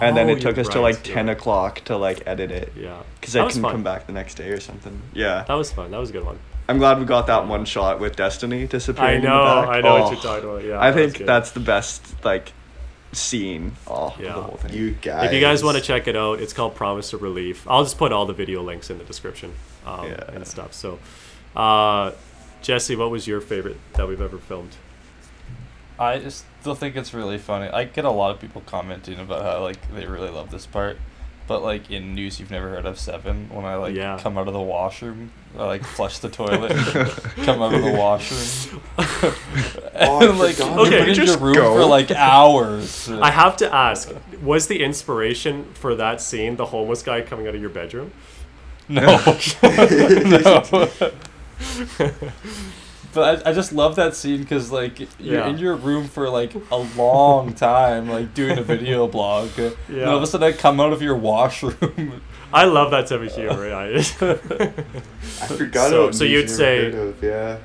and 0.00 0.16
then 0.16 0.28
Oh, 0.28 0.32
it 0.32 0.40
took 0.42 0.56
you're 0.56 0.66
us 0.66 0.68
to 0.70 0.80
like 0.80 1.02
10 1.02 1.26
right. 1.26 1.36
o'clock 1.36 1.80
to 1.86 1.96
like 1.96 2.22
edit 2.26 2.50
it 2.50 2.72
Yeah. 2.76 2.98
because 3.20 3.36
i 3.36 3.46
can 3.50 3.60
fun. 3.60 3.72
come 3.72 3.82
back 3.82 4.06
the 4.06 4.12
next 4.14 4.36
day 4.36 4.48
or 4.50 4.58
something 4.60 5.02
yeah 5.12 5.44
That 5.46 5.54
was 5.54 5.70
fun. 5.72 5.90
That 5.90 5.98
was 5.98 6.08
a 6.08 6.12
good 6.14 6.24
one. 6.24 6.38
i'm 6.70 6.78
glad 6.78 6.98
we 6.98 7.04
got 7.04 7.26
that 7.26 7.46
one 7.48 7.64
shot 7.66 8.00
with 8.00 8.16
destiny 8.16 8.62
I 8.62 8.66
disappearing 8.66 9.16
in 9.16 9.22
the 9.24 9.28
know. 9.28 9.44
back. 9.66 9.68
I 9.76 9.80
know 9.82 9.96
Oh, 9.96 10.02
what 10.02 10.12
you're 10.12 10.22
talking 10.22 10.48
about. 10.48 10.64
Yeah. 10.64 10.80
i 10.80 10.90
think 10.92 11.18
good. 11.18 11.26
that's 11.26 11.50
the 11.50 11.60
best 11.60 12.02
like 12.24 12.52
scene 13.12 13.72
oh 13.86 14.14
Yeah. 14.18 14.26
the 14.34 14.42
whole 14.42 14.56
thing 14.56 14.72
You 14.72 14.92
guys. 14.92 15.26
If 15.26 15.32
you 15.32 15.40
guys 15.40 15.62
want 15.64 15.76
to 15.76 15.82
check 15.82 16.06
it 16.06 16.16
out, 16.16 16.40
it's 16.40 16.52
called 16.52 16.74
Promise 16.74 17.12
of 17.12 17.22
Relief. 17.22 17.66
I'll 17.68 17.82
just 17.84 17.98
put 17.98 18.12
all 18.12 18.26
the 18.26 18.32
video 18.32 18.62
links 18.62 18.88
in 18.90 18.98
the 18.98 19.04
description 19.04 19.52
um, 19.86 20.06
Yeah. 20.06 20.30
and 20.32 20.46
stuff. 20.46 20.72
So, 20.74 20.98
uh, 21.56 22.12
Jesse, 22.62 22.94
what 22.96 23.10
was 23.10 23.26
your 23.26 23.40
favorite 23.40 23.78
that 23.94 24.06
we've 24.06 24.20
ever 24.20 24.38
filmed? 24.38 24.76
I 25.98 26.18
just 26.18 26.44
still 26.60 26.74
think 26.74 26.96
it's 26.96 27.12
really 27.12 27.36
funny. 27.38 27.68
I 27.68 27.84
get 27.84 28.04
a 28.04 28.10
lot 28.10 28.30
of 28.30 28.40
people 28.40 28.62
commenting 28.64 29.18
about 29.18 29.42
how 29.42 29.62
like 29.62 29.92
they 29.94 30.06
really 30.06 30.30
love 30.30 30.50
this 30.50 30.64
part, 30.66 30.96
but 31.50 31.64
like 31.64 31.90
in 31.90 32.14
news 32.14 32.38
you've 32.38 32.52
never 32.52 32.68
heard 32.70 32.86
of 32.86 32.96
Seven, 32.96 33.48
when 33.52 33.64
I 33.64 33.74
like 33.74 33.92
Yeah. 33.96 34.16
come 34.22 34.38
out 34.38 34.46
of 34.46 34.54
the 34.54 34.60
washroom, 34.60 35.32
I 35.58 35.64
like 35.64 35.84
flush 35.84 36.20
the 36.20 36.28
toilet, 36.40 36.70
come 37.44 37.60
out 37.60 37.74
of 37.74 37.82
the 37.82 37.90
washroom, 37.90 38.80
Oh, 39.96 40.28
and 40.30 40.38
like 40.38 40.54
forgot. 40.54 40.70
you've 40.70 40.86
Okay, 40.86 40.98
been 41.00 41.08
in 41.08 41.14
just 41.16 41.40
your 41.40 41.44
room 41.48 41.54
go. 41.56 41.74
for 41.74 41.84
like 41.86 42.12
hours. 42.12 43.10
I 43.10 43.32
have 43.32 43.56
to 43.56 43.74
ask, 43.74 44.12
was 44.40 44.68
the 44.68 44.80
inspiration 44.80 45.64
for 45.74 45.96
that 45.96 46.20
scene 46.20 46.54
the 46.54 46.66
homeless 46.66 47.02
guy 47.02 47.20
coming 47.22 47.48
out 47.48 47.56
of 47.56 47.60
your 47.60 47.70
bedroom? 47.70 48.12
No. 48.88 49.02
no. 49.64 50.62
But 53.12 53.44
I, 53.46 53.50
I 53.50 53.52
just 53.52 53.72
love 53.72 53.96
that 53.96 54.14
scene 54.14 54.40
because 54.40 54.70
like 54.70 55.00
you're 55.00 55.08
Yeah. 55.18 55.48
in 55.48 55.58
your 55.58 55.74
room 55.76 56.08
for 56.08 56.28
like 56.28 56.54
a 56.70 56.76
long 56.96 57.54
time, 57.68 58.08
like 58.08 58.34
doing 58.34 58.58
a 58.58 58.62
video 58.62 59.06
blog. 59.16 59.50
And 59.58 59.74
all 60.04 60.16
of 60.16 60.22
a 60.22 60.26
sudden, 60.26 60.46
I 60.52 60.56
come 60.56 60.80
out 60.80 60.92
of 60.92 61.02
your 61.02 61.16
washroom. 61.16 62.22
I 62.52 62.64
love 62.64 62.90
that 62.90 63.06
type 63.06 63.20
of 63.20 63.32
humor. 63.34 63.72
I, 63.72 63.94
I 63.98 65.46
forgot 65.46 65.90
So- 65.90 66.02
about 66.04 66.14
so 66.14 66.24
you'd 66.24 66.50
say- 66.50 66.92
Of, 66.92 67.22
yeah. 67.22 67.58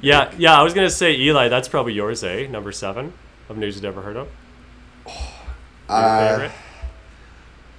yeah, 0.00 0.32
yeah. 0.38 0.58
I 0.58 0.62
was 0.62 0.74
gonna 0.74 0.90
say 0.90 1.14
Eli. 1.16 1.48
That's 1.48 1.68
probably 1.68 1.92
yours, 1.94 2.22
eh? 2.24 2.46
Number 2.48 2.72
seven 2.72 3.12
of 3.48 3.56
news 3.58 3.74
you've 3.76 3.84
never 3.84 4.02
heard 4.02 4.16
of. 4.16 4.28
Your 5.06 5.14
Uh, 5.88 6.28
favorite? 6.30 6.52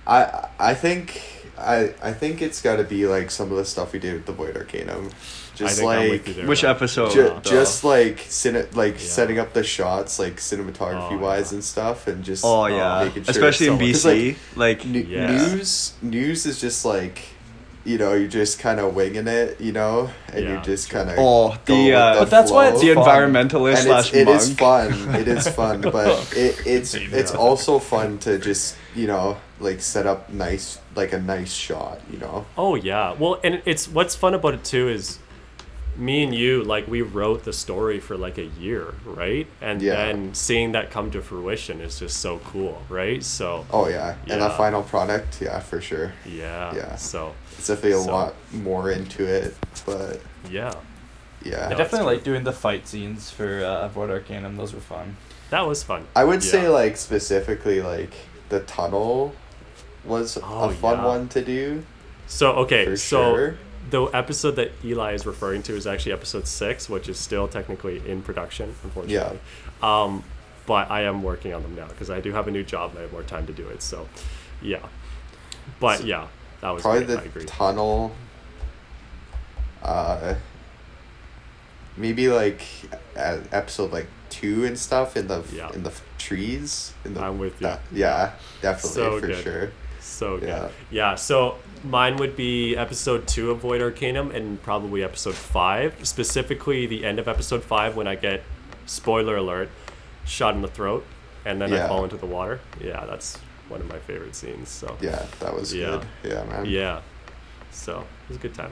I 0.07 0.47
I 0.59 0.73
think 0.73 1.21
I 1.57 1.93
I 2.01 2.11
think 2.13 2.41
it's 2.41 2.61
got 2.61 2.77
to 2.77 2.83
be 2.83 3.05
like 3.07 3.29
some 3.31 3.51
of 3.51 3.57
the 3.57 3.65
stuff 3.65 3.93
we 3.93 3.99
did 3.99 4.13
with 4.15 4.25
the 4.25 4.33
Void 4.33 4.57
Arcanum. 4.57 5.11
Just 5.55 5.77
think 5.79 5.89
I'm 5.89 5.99
with 6.09 6.11
like 6.11 6.27
you 6.27 6.33
there. 6.35 6.47
which 6.47 6.63
man. 6.63 6.71
episode 6.75 7.11
ju- 7.11 7.23
though? 7.23 7.39
just 7.41 7.83
like 7.83 8.17
cine- 8.29 8.75
like 8.75 8.93
Yeah. 8.93 8.99
setting 9.07 9.37
up 9.39 9.53
the 9.53 9.63
shots 9.63 10.17
like 10.17 10.37
cinematography 10.37 11.13
Oh, 11.13 11.17
wise 11.17 11.51
yeah. 11.51 11.55
and 11.55 11.63
stuff 11.63 12.07
and 12.07 12.23
just 12.23 12.43
oh 12.45 12.65
yeah 12.67 13.03
making 13.05 13.23
sure 13.23 13.31
especially 13.31 13.67
in 13.67 13.73
it's- 13.81 14.03
bc 14.05 14.35
like, 14.55 14.83
like, 14.83 14.85
N- 14.85 15.05
Yeah. 15.09 15.27
News 15.31 15.93
news 16.01 16.45
is 16.45 16.59
just 16.61 16.85
like 16.85 17.21
you 17.83 17.97
know, 17.97 18.13
you're 18.13 18.27
just 18.27 18.59
kind 18.59 18.79
of 18.79 18.93
winging 18.93 19.27
it, 19.27 19.59
you 19.59 19.71
know, 19.71 20.07
and 20.31 20.43
Yeah, 20.45 20.51
you're 20.51 20.61
just 20.61 20.91
kind 20.91 21.09
of. 21.09 21.15
Oh, 21.17 21.57
the, 21.65 21.93
uh, 21.95 22.19
But 22.19 22.29
that's 22.29 22.51
why 22.51 22.67
it's 22.67 22.79
the 22.79 22.93
fun. 22.93 23.03
environmentalist 23.03 23.73
and 23.77 23.79
slash 23.79 24.13
it's, 24.13 24.15
it 24.17 24.25
monk. 24.25 24.37
is 24.39 24.53
fun. 24.53 25.15
It 25.15 25.27
is 25.27 25.47
fun, 25.47 25.81
but 25.97 26.31
it, 26.37 26.61
it's 26.67 26.93
it's 26.93 27.31
also 27.33 27.79
fun 27.79 28.19
to 28.19 28.37
just 28.37 28.75
you 28.95 29.07
know 29.07 29.37
like 29.59 29.81
set 29.81 30.05
up 30.05 30.29
nice 30.29 30.77
like 30.95 31.11
a 31.11 31.19
nice 31.19 31.51
shot. 31.53 31.99
You 32.11 32.19
know. 32.19 32.45
Oh 32.55 32.75
yeah. 32.75 33.15
Well, 33.17 33.39
and 33.43 33.63
it's 33.65 33.87
what's 33.87 34.13
fun 34.15 34.35
about 34.35 34.53
it 34.53 34.63
too 34.63 34.87
is 34.87 35.17
me 35.97 36.23
and 36.23 36.33
you 36.33 36.63
like 36.63 36.87
we 36.87 37.01
wrote 37.01 37.43
the 37.43 37.53
story 37.53 37.99
for 37.99 38.15
like 38.17 38.37
a 38.37 38.45
year, 38.45 38.93
right? 39.05 39.45
And 39.61 39.81
Yeah. 39.81 39.95
then 39.95 40.33
seeing 40.33 40.71
that 40.71 40.89
come 40.89 41.11
to 41.11 41.21
fruition 41.21 41.81
is 41.81 41.99
just 41.99 42.17
so 42.17 42.39
cool, 42.39 42.81
right? 42.89 43.23
So 43.23 43.65
Oh 43.71 43.87
yeah, 43.87 44.15
and 44.29 44.41
the 44.41 44.49
final 44.51 44.83
product, 44.83 45.41
yeah, 45.41 45.59
for 45.59 45.81
sure. 45.81 46.13
yeah. 46.25 46.73
Yeah. 46.75 46.95
So 46.95 47.33
It's 47.57 47.67
definitely 47.67 47.99
a 47.99 48.03
So- 48.03 48.11
lot 48.11 48.33
more 48.53 48.89
into 48.89 49.23
it, 49.25 49.53
but 49.85 50.21
yeah, 50.49 50.73
yeah. 51.43 51.67
I 51.69 51.73
definitely 51.75 52.15
like 52.15 52.23
doing 52.23 52.43
the 52.43 52.53
fight 52.53 52.87
scenes 52.87 53.29
for 53.29 53.59
uh, 53.63 53.87
Void 53.89 54.09
Arcanum. 54.09 54.55
Those 54.57 54.73
were 54.73 54.79
fun. 54.81 55.17
that 55.51 55.67
was 55.67 55.83
fun. 55.83 56.07
I 56.15 56.23
would 56.23 56.41
say 56.41 56.69
like 56.69 56.95
specifically 56.97 57.81
like 57.81 58.13
the 58.49 58.61
tunnel 58.61 59.35
was 60.05 60.37
Oh, 60.41 60.69
a 60.69 60.73
fun 60.73 60.97
yeah. 60.99 61.05
one 61.05 61.27
to 61.29 61.41
do 61.43 61.83
So 62.27 62.53
okay, 62.63 62.85
for 62.85 62.95
so 62.97 63.35
sure. 63.35 63.57
The 63.91 64.05
episode 64.05 64.51
that 64.55 64.71
Eli 64.83 65.13
is 65.13 65.25
referring 65.25 65.61
to 65.63 65.75
is 65.75 65.85
actually 65.85 66.13
episode 66.13 66.47
six, 66.47 66.89
which 66.89 67.07
is 67.07 67.19
still 67.19 67.47
technically 67.47 68.01
in 68.09 68.21
production, 68.23 68.73
unfortunately. 68.83 69.39
Um, 69.83 70.23
but 70.65 70.89
I 70.89 71.01
am 71.03 71.21
working 71.23 71.53
on 71.53 71.61
them 71.61 71.75
now 71.75 71.87
because 71.87 72.09
I 72.09 72.19
do 72.21 72.31
have 72.33 72.47
a 72.47 72.51
new 72.51 72.63
job 72.63 72.91
and 72.91 72.99
I 72.99 73.01
have 73.03 73.11
more 73.11 73.23
time 73.23 73.45
to 73.47 73.53
do 73.53 73.67
it. 73.67 73.81
So, 73.83 74.07
yeah. 74.61 74.79
But 75.79 75.99
So 75.99 76.05
yeah, 76.05 76.27
that 76.61 76.69
was 76.71 76.81
Probably 76.81 77.05
great. 77.05 77.33
The 77.33 77.45
tunnel. 77.45 78.11
Uh, 79.83 80.35
maybe 81.97 82.27
like 82.29 82.61
uh, 83.17 83.39
episode 83.51 83.91
like 83.91 84.07
two 84.29 84.63
and 84.65 84.77
stuff 84.77 85.17
in 85.17 85.27
the 85.27 85.43
Yeah. 85.53 85.71
in 85.73 85.83
the 85.83 85.89
f- 85.89 86.03
trees 86.17 86.93
in 87.03 87.13
the 87.15 87.21
I'm 87.21 87.37
with 87.39 87.59
you. 87.59 87.67
that- 87.67 87.81
yeah, 87.91 88.31
definitely 88.61 88.89
So 88.91 89.19
for 89.19 89.27
good. 89.27 89.43
sure. 89.43 89.71
So 89.99 90.37
good. 90.37 90.47
Yeah. 90.49 90.69
Yeah. 90.91 91.15
So 91.15 91.57
mine 91.83 92.17
would 92.17 92.35
be 92.35 92.75
episode 92.75 93.27
two 93.27 93.51
of 93.51 93.59
Void 93.59 93.81
Arcanum 93.81 94.31
and 94.31 94.61
probably 94.61 95.03
episode 95.03 95.35
five, 95.35 95.95
specifically 96.03 96.85
the 96.85 97.05
end 97.05 97.19
of 97.19 97.27
episode 97.27 97.63
five 97.63 97.95
when 97.95 98.07
I 98.07 98.15
get, 98.15 98.43
spoiler 98.85 99.35
alert, 99.37 99.69
shot 100.25 100.55
in 100.55 100.61
the 100.61 100.67
throat 100.67 101.05
and 101.45 101.59
then 101.61 101.73
I 101.73 101.87
fall 101.87 102.03
into 102.03 102.17
the 102.17 102.25
water. 102.27 102.59
Yeah, 102.79 103.05
that's 103.05 103.37
one 103.67 103.81
of 103.81 103.87
my 103.89 103.97
favorite 103.99 104.35
scenes. 104.35 104.69
So 104.69 104.95
Yeah, 105.01 105.25
that 105.39 105.53
was 105.55 105.73
Yeah. 105.73 106.01
good. 106.23 106.31
Yeah, 106.31 106.43
man. 106.43 106.65
Yeah. 106.65 107.01
So 107.71 107.99
it 108.01 108.05
was 108.29 108.37
a 108.37 108.39
good 108.41 108.53
time. 108.53 108.71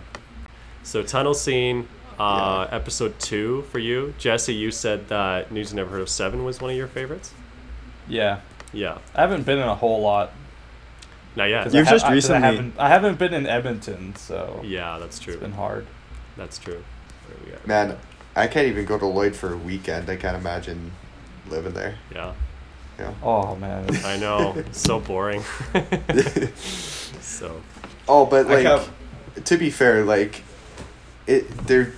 So 0.84 1.02
tunnel 1.04 1.34
scene, 1.34 1.88
uh, 2.20 2.68
episode 2.70 3.18
two 3.20 3.64
for 3.72 3.80
you, 3.80 4.14
Jesse. 4.20 4.54
You 4.54 4.72
said 4.72 5.08
that 5.08 5.52
News 5.52 5.72
You 5.72 5.78
Never 5.78 5.90
Heard 5.92 6.02
of 6.02 6.10
Seven 6.10 6.44
was 6.44 6.62
one 6.62 6.70
of 6.72 6.78
your 6.78 6.88
favorites. 6.88 7.32
Yeah, 8.08 8.42
Yeah. 8.74 8.98
I 9.16 9.22
haven't 9.22 9.46
been 9.46 9.58
in 9.58 9.68
a 9.68 9.76
whole 9.76 10.02
lot. 10.02 10.32
Not 11.36 11.46
yet. 11.50 11.64
'cause 11.66 11.74
You've 11.76 11.86
I 11.88 11.90
ha- 11.90 11.96
just 11.96 12.06
I- 12.06 12.14
recently- 12.14 12.48
I 12.48 12.52
haven't, 12.52 12.74
I 12.80 12.90
haven't 12.90 13.20
been 13.20 13.34
in 13.34 13.46
Edmonton, 13.46 14.16
so 14.16 14.62
Yeah, 14.64 14.98
that's 15.00 15.18
it's 15.18 15.26
true. 15.26 15.38
been 15.38 15.54
hard. 15.54 15.86
That's 16.38 16.58
true. 16.58 16.84
There 17.28 17.38
we 17.46 17.52
go. 17.52 17.58
Man, 17.66 17.98
I 18.36 18.48
can't 18.48 18.68
even 18.68 18.86
go 18.86 18.98
to 18.98 19.06
Lloyd 19.06 19.36
for 19.36 19.54
a 19.54 19.58
weekend. 19.58 20.10
I 20.10 20.16
can't 20.16 20.36
imagine 20.38 20.92
living 21.50 21.74
there. 21.74 21.96
Yeah. 22.14 22.34
Yeah. 23.00 23.12
Oh 23.24 23.56
man, 23.56 23.88
I 24.06 24.18
know. 24.18 24.62
so 24.72 25.00
boring. 25.00 25.44
so 27.22 27.62
Oh, 28.08 28.26
but 28.26 28.48
like 28.48 28.64
can't- 28.64 28.90
to 29.46 29.58
be 29.58 29.70
fair, 29.70 30.04
like 30.04 30.44
it 31.28 31.50
they're 31.68 31.94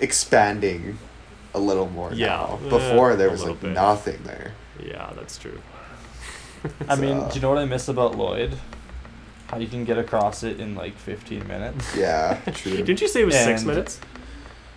expanding 0.00 0.98
a 1.54 1.58
little 1.58 1.88
more 1.88 2.12
Yeah, 2.12 2.26
now. 2.28 2.58
eh, 2.66 2.68
Before 2.70 3.14
there 3.16 3.30
was 3.30 3.44
like 3.44 3.60
bit. 3.60 3.72
nothing 3.72 4.20
there. 4.24 4.52
yeah, 4.82 5.10
that's 5.14 5.38
true. 5.38 5.60
I 6.88 6.96
mean, 6.96 7.28
do 7.28 7.34
you 7.34 7.40
know 7.40 7.48
what 7.50 7.58
I 7.58 7.64
miss 7.64 7.88
about 7.88 8.16
Lloyd? 8.16 8.56
How 9.48 9.58
you 9.58 9.66
can 9.66 9.84
get 9.84 9.98
across 9.98 10.42
it 10.42 10.60
in 10.60 10.74
like 10.74 10.96
15 10.96 11.46
minutes. 11.46 11.94
Yeah, 11.96 12.40
true. 12.54 12.76
Didn't 12.76 13.00
you 13.00 13.08
say 13.08 13.22
it 13.22 13.26
was 13.26 13.34
six 13.34 13.60
And- 13.60 13.68
minutes? 13.68 14.00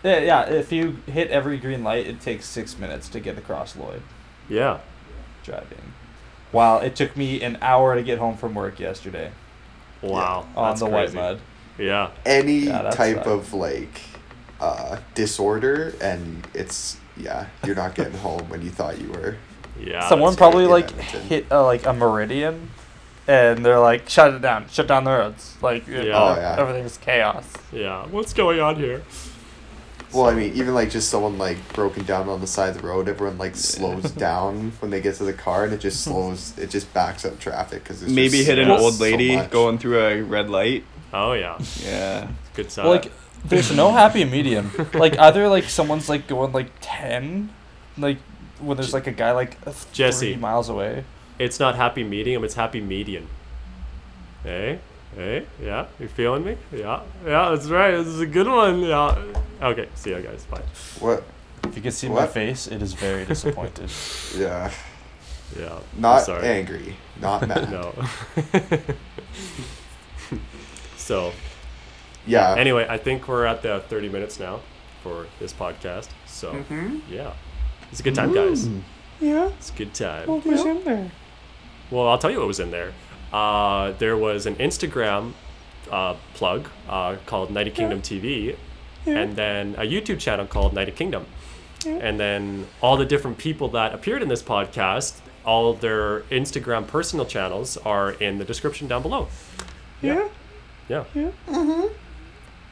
Yeah, 0.03 0.19
yeah. 0.19 0.41
If 0.49 0.71
you 0.71 0.97
hit 1.07 1.31
every 1.31 1.57
green 1.57 1.83
light, 1.83 2.05
it 2.05 2.21
takes 2.21 2.45
six 2.45 2.77
minutes 2.77 3.09
to 3.09 3.19
get 3.19 3.37
across 3.39 3.75
Lloyd 3.75 4.01
Yeah. 4.49 4.79
driving. 5.43 5.93
While 6.51 6.79
it 6.79 6.95
took 6.95 7.17
me 7.17 7.41
an 7.41 7.57
hour 7.61 7.95
to 7.95 8.03
get 8.03 8.19
home 8.19 8.37
from 8.37 8.53
work 8.53 8.79
yesterday 8.79 9.31
Wow. 10.03 10.45
on 10.55 10.69
that's 10.69 10.81
the 10.81 10.89
crazy. 10.89 11.17
Whitemud. 11.17 11.39
Yeah. 11.79 12.11
Any 12.25 12.59
Yeah, 12.59 12.83
that 12.83 12.93
type 12.93 13.15
sucked. 13.17 13.27
of 13.27 13.53
like 13.53 14.01
uh 14.61 14.97
disorder 15.15 15.93
and 16.01 16.47
it's 16.53 16.97
yeah, 17.17 17.47
you're 17.65 17.75
not 17.75 17.95
getting 17.95 18.17
home 18.19 18.47
when 18.49 18.61
you 18.61 18.69
thought 18.69 18.99
you 19.01 19.09
were. 19.11 19.35
Yeah. 19.79 20.07
Someone 20.09 20.35
probably 20.35 20.65
in 20.65 20.69
like 20.69 20.89
Edmonton. 20.91 21.21
hit 21.23 21.45
uh, 21.51 21.63
like 21.65 21.85
a 21.85 21.93
meridian, 21.93 22.69
and 23.27 23.65
they're 23.65 23.79
like, 23.79 24.07
"Shut 24.09 24.33
it 24.33 24.41
down! 24.41 24.67
Shut 24.69 24.87
down 24.87 25.03
the 25.03 25.11
roads!" 25.11 25.55
Like, 25.61 25.87
Yeah. 25.87 26.01
Oh, 26.13 26.35
yeah. 26.35 26.55
everything's 26.59 26.97
chaos. 26.97 27.45
Yeah. 27.71 28.05
What's 28.07 28.33
going 28.33 28.59
on 28.59 28.75
here? 28.77 29.03
Well, 30.13 30.27
I 30.27 30.33
mean, 30.33 30.53
even 30.53 30.73
like 30.73 30.91
just 30.91 31.09
someone 31.09 31.37
like 31.37 31.57
broken 31.73 32.05
down 32.05 32.29
on 32.29 32.39
the 32.39 32.47
side 32.47 32.69
of 32.69 32.81
the 32.81 32.87
road, 32.87 33.09
everyone 33.09 33.37
like 33.37 33.55
slows 33.55 34.11
down 34.11 34.71
when 34.79 34.89
they 34.91 35.01
get 35.01 35.15
to 35.15 35.25
the 35.25 35.33
car, 35.33 35.65
and 35.65 35.73
it 35.73 35.81
just 35.81 36.03
slows. 36.05 36.57
It 36.57 36.69
just 36.69 36.93
backs 36.93 37.25
up 37.25 37.37
traffic 37.39 37.83
because 37.83 38.01
Maybe 38.03 38.37
just 38.37 38.47
hit 38.47 38.59
an 38.59 38.67
so 38.67 38.77
old 38.77 38.99
lady 39.01 39.35
much. 39.35 39.49
going 39.51 39.77
through 39.77 39.99
a 39.99 40.21
red 40.21 40.49
light. 40.49 40.85
Oh 41.13 41.33
yeah. 41.33 41.59
Yeah. 41.83 42.29
Good 42.53 42.71
side. 42.71 42.83
Well, 42.85 42.93
like, 42.93 43.11
there's 43.43 43.71
no 43.75 43.91
happy 43.91 44.23
medium. 44.23 44.71
Like, 44.93 45.19
either 45.19 45.49
like 45.49 45.65
someone's 45.65 46.07
like 46.07 46.27
going 46.27 46.53
like 46.53 46.67
ten, 46.79 47.49
like 47.97 48.17
when 48.65 48.77
there's 48.77 48.93
like 48.93 49.07
a 49.07 49.11
guy 49.11 49.31
like 49.31 49.63
th- 49.63 49.75
Jesse. 49.93 50.35
miles 50.35 50.69
away. 50.69 51.03
it's 51.39 51.59
not 51.59 51.75
happy 51.75 52.03
medium. 52.03 52.43
It's 52.43 52.55
happy 52.55 52.81
median. 52.81 53.27
Hey. 54.43 54.79
Hey. 55.15 55.45
Yeah. 55.61 55.85
You 55.99 56.07
feeling 56.07 56.43
me? 56.43 56.57
Yeah. 56.71 57.01
Yeah. 57.25 57.49
That's 57.51 57.67
right. 57.67 57.91
This 57.91 58.07
is 58.07 58.19
a 58.21 58.25
good 58.27 58.47
one. 58.47 58.79
Yeah. 58.81 59.15
Okay. 59.61 59.87
See 59.95 60.11
ya, 60.11 60.19
guys. 60.19 60.45
Bye. 60.45 60.61
What? 60.99 61.23
If 61.63 61.75
you 61.75 61.81
can 61.81 61.91
see 61.91 62.09
my 62.09 62.27
face, 62.27 62.67
it 62.67 62.81
is 62.81 62.93
very 62.93 63.25
disappointed. 63.33 63.89
Yeah, 64.37 64.71
Yeah. 65.57 65.79
Not 65.97 66.21
sorry. 66.21 66.45
angry, 66.47 66.95
not 67.19 67.47
mad. 67.47 67.71
No. 67.71 67.93
so 70.97 71.31
Yeah. 72.27 72.55
anyway, 72.57 72.85
I 72.89 72.97
think 72.97 73.27
we're 73.27 73.45
at 73.45 73.61
the 73.61 73.81
30 73.89 74.09
minutes 74.09 74.39
now 74.39 74.61
for 75.03 75.27
this 75.39 75.53
podcast. 75.53 76.09
So 76.27 76.53
Mhm. 76.69 77.01
yeah, 77.09 77.33
it's 77.91 77.99
a 77.99 78.03
good 78.03 78.15
time, 78.15 78.33
guys. 78.33 78.67
yeah. 79.19 79.47
It's 79.57 79.69
a 79.71 79.73
good 79.73 79.93
time. 79.93 80.27
What 80.27 80.45
was 80.45 80.63
in 80.65 80.83
there? 80.83 81.11
Well, 81.91 82.07
I'll 82.07 82.17
tell 82.17 82.31
you 82.31 82.39
what 82.39 82.47
was 82.47 82.59
in 82.59 82.71
there. 82.71 82.93
Uh, 83.31 83.91
there 83.93 84.17
was 84.17 84.45
an 84.45 84.55
Instagram 84.55 85.33
uh, 85.91 86.15
plug 86.33 86.67
uh, 86.89 87.17
called 87.25 87.51
Nighty 87.51 87.71
Kingdom 87.71 88.01
TV, 88.01 88.55
and 89.05 89.35
then 89.35 89.75
a 89.75 89.81
YouTube 89.83 90.19
channel 90.19 90.45
called 90.45 90.73
Nighty 90.73 90.91
Kingdom. 90.91 91.25
And 91.85 92.19
then 92.19 92.65
all 92.81 92.97
the 92.97 93.05
different 93.05 93.37
people 93.37 93.67
that 93.69 93.93
appeared 93.93 94.23
in 94.23 94.27
this 94.27 94.41
podcast, 94.41 95.19
all 95.45 95.73
their 95.75 96.21
Instagram 96.31 96.87
personal 96.87 97.25
channels 97.25 97.77
are 97.77 98.11
in 98.13 98.39
the 98.39 98.45
description 98.45 98.87
down 98.87 99.03
below. 99.03 99.27
Yeah. 100.01 100.27
Yeah. 100.89 101.03
Yeah. 101.13 101.29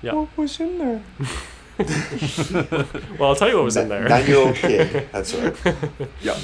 Yeah. 0.02 0.13
What 0.13 0.36
was 0.36 0.60
in 0.60 0.80
there? 0.80 1.04
Well, 3.20 3.30
I'll 3.30 3.36
tell 3.36 3.50
you 3.50 3.56
what 3.56 3.66
was 3.66 3.78
in 3.78 3.90
there. 3.90 4.08
Nine-year-old 4.08 4.56
kid. 4.56 5.10
That's 5.12 5.34
right. 5.36 5.56
Yeah. 6.22 6.38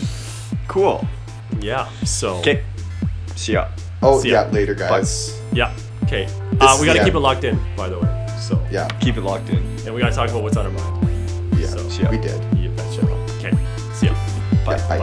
Cool. 0.68 1.06
Yeah. 1.60 1.90
So. 2.06 2.38
Okay. 2.40 2.64
See 3.36 3.54
ya. 3.54 3.68
Oh 4.02 4.20
See 4.20 4.30
ya. 4.32 4.46
yeah, 4.46 4.52
later 4.52 4.74
guys. 4.76 5.40
Yeah. 5.52 5.74
Okay. 6.04 6.26
Uh, 6.60 6.78
we 6.80 6.86
gotta 6.88 7.00
the 7.00 7.06
keep 7.06 7.14
it 7.16 7.20
locked 7.20 7.44
in, 7.44 7.60
by 7.76 7.90
the 7.90 8.00
way. 8.00 8.28
So. 8.40 8.60
Yeah, 8.72 8.88
Keep 9.00 9.18
it 9.18 9.22
locked 9.22 9.50
in. 9.50 9.58
And 9.86 9.94
we 9.94 10.02
gotta 10.02 10.16
talk 10.16 10.30
about 10.30 10.42
what's 10.44 10.58
on 10.58 10.66
our 10.66 10.72
mind. 10.72 11.30
yeah, 11.60 11.68
So- 11.68 11.88
See 11.90 12.04
ya. 12.04 12.10
we 12.10 12.18
did. 12.18 12.40
You 12.58 12.70
betcha. 12.72 13.02
Okay. 13.38 13.54
See 13.94 14.08
ya. 14.08 14.14
Bye. 14.66 14.78
Yeah, 14.78 14.88
bye. 14.88 15.00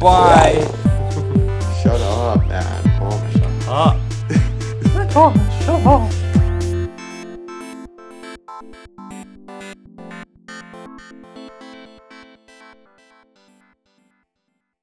Bye. 0.00 0.56
Bye. 0.64 0.66
Shut 1.82 2.00
up, 2.00 2.46
man. 2.48 3.00
Oh 3.00 3.18
my 3.18 3.40
god. 3.40 3.52
Ah. 3.68 3.96
Oh, 5.14 5.32
shut 5.64 5.86
up. 5.86 6.21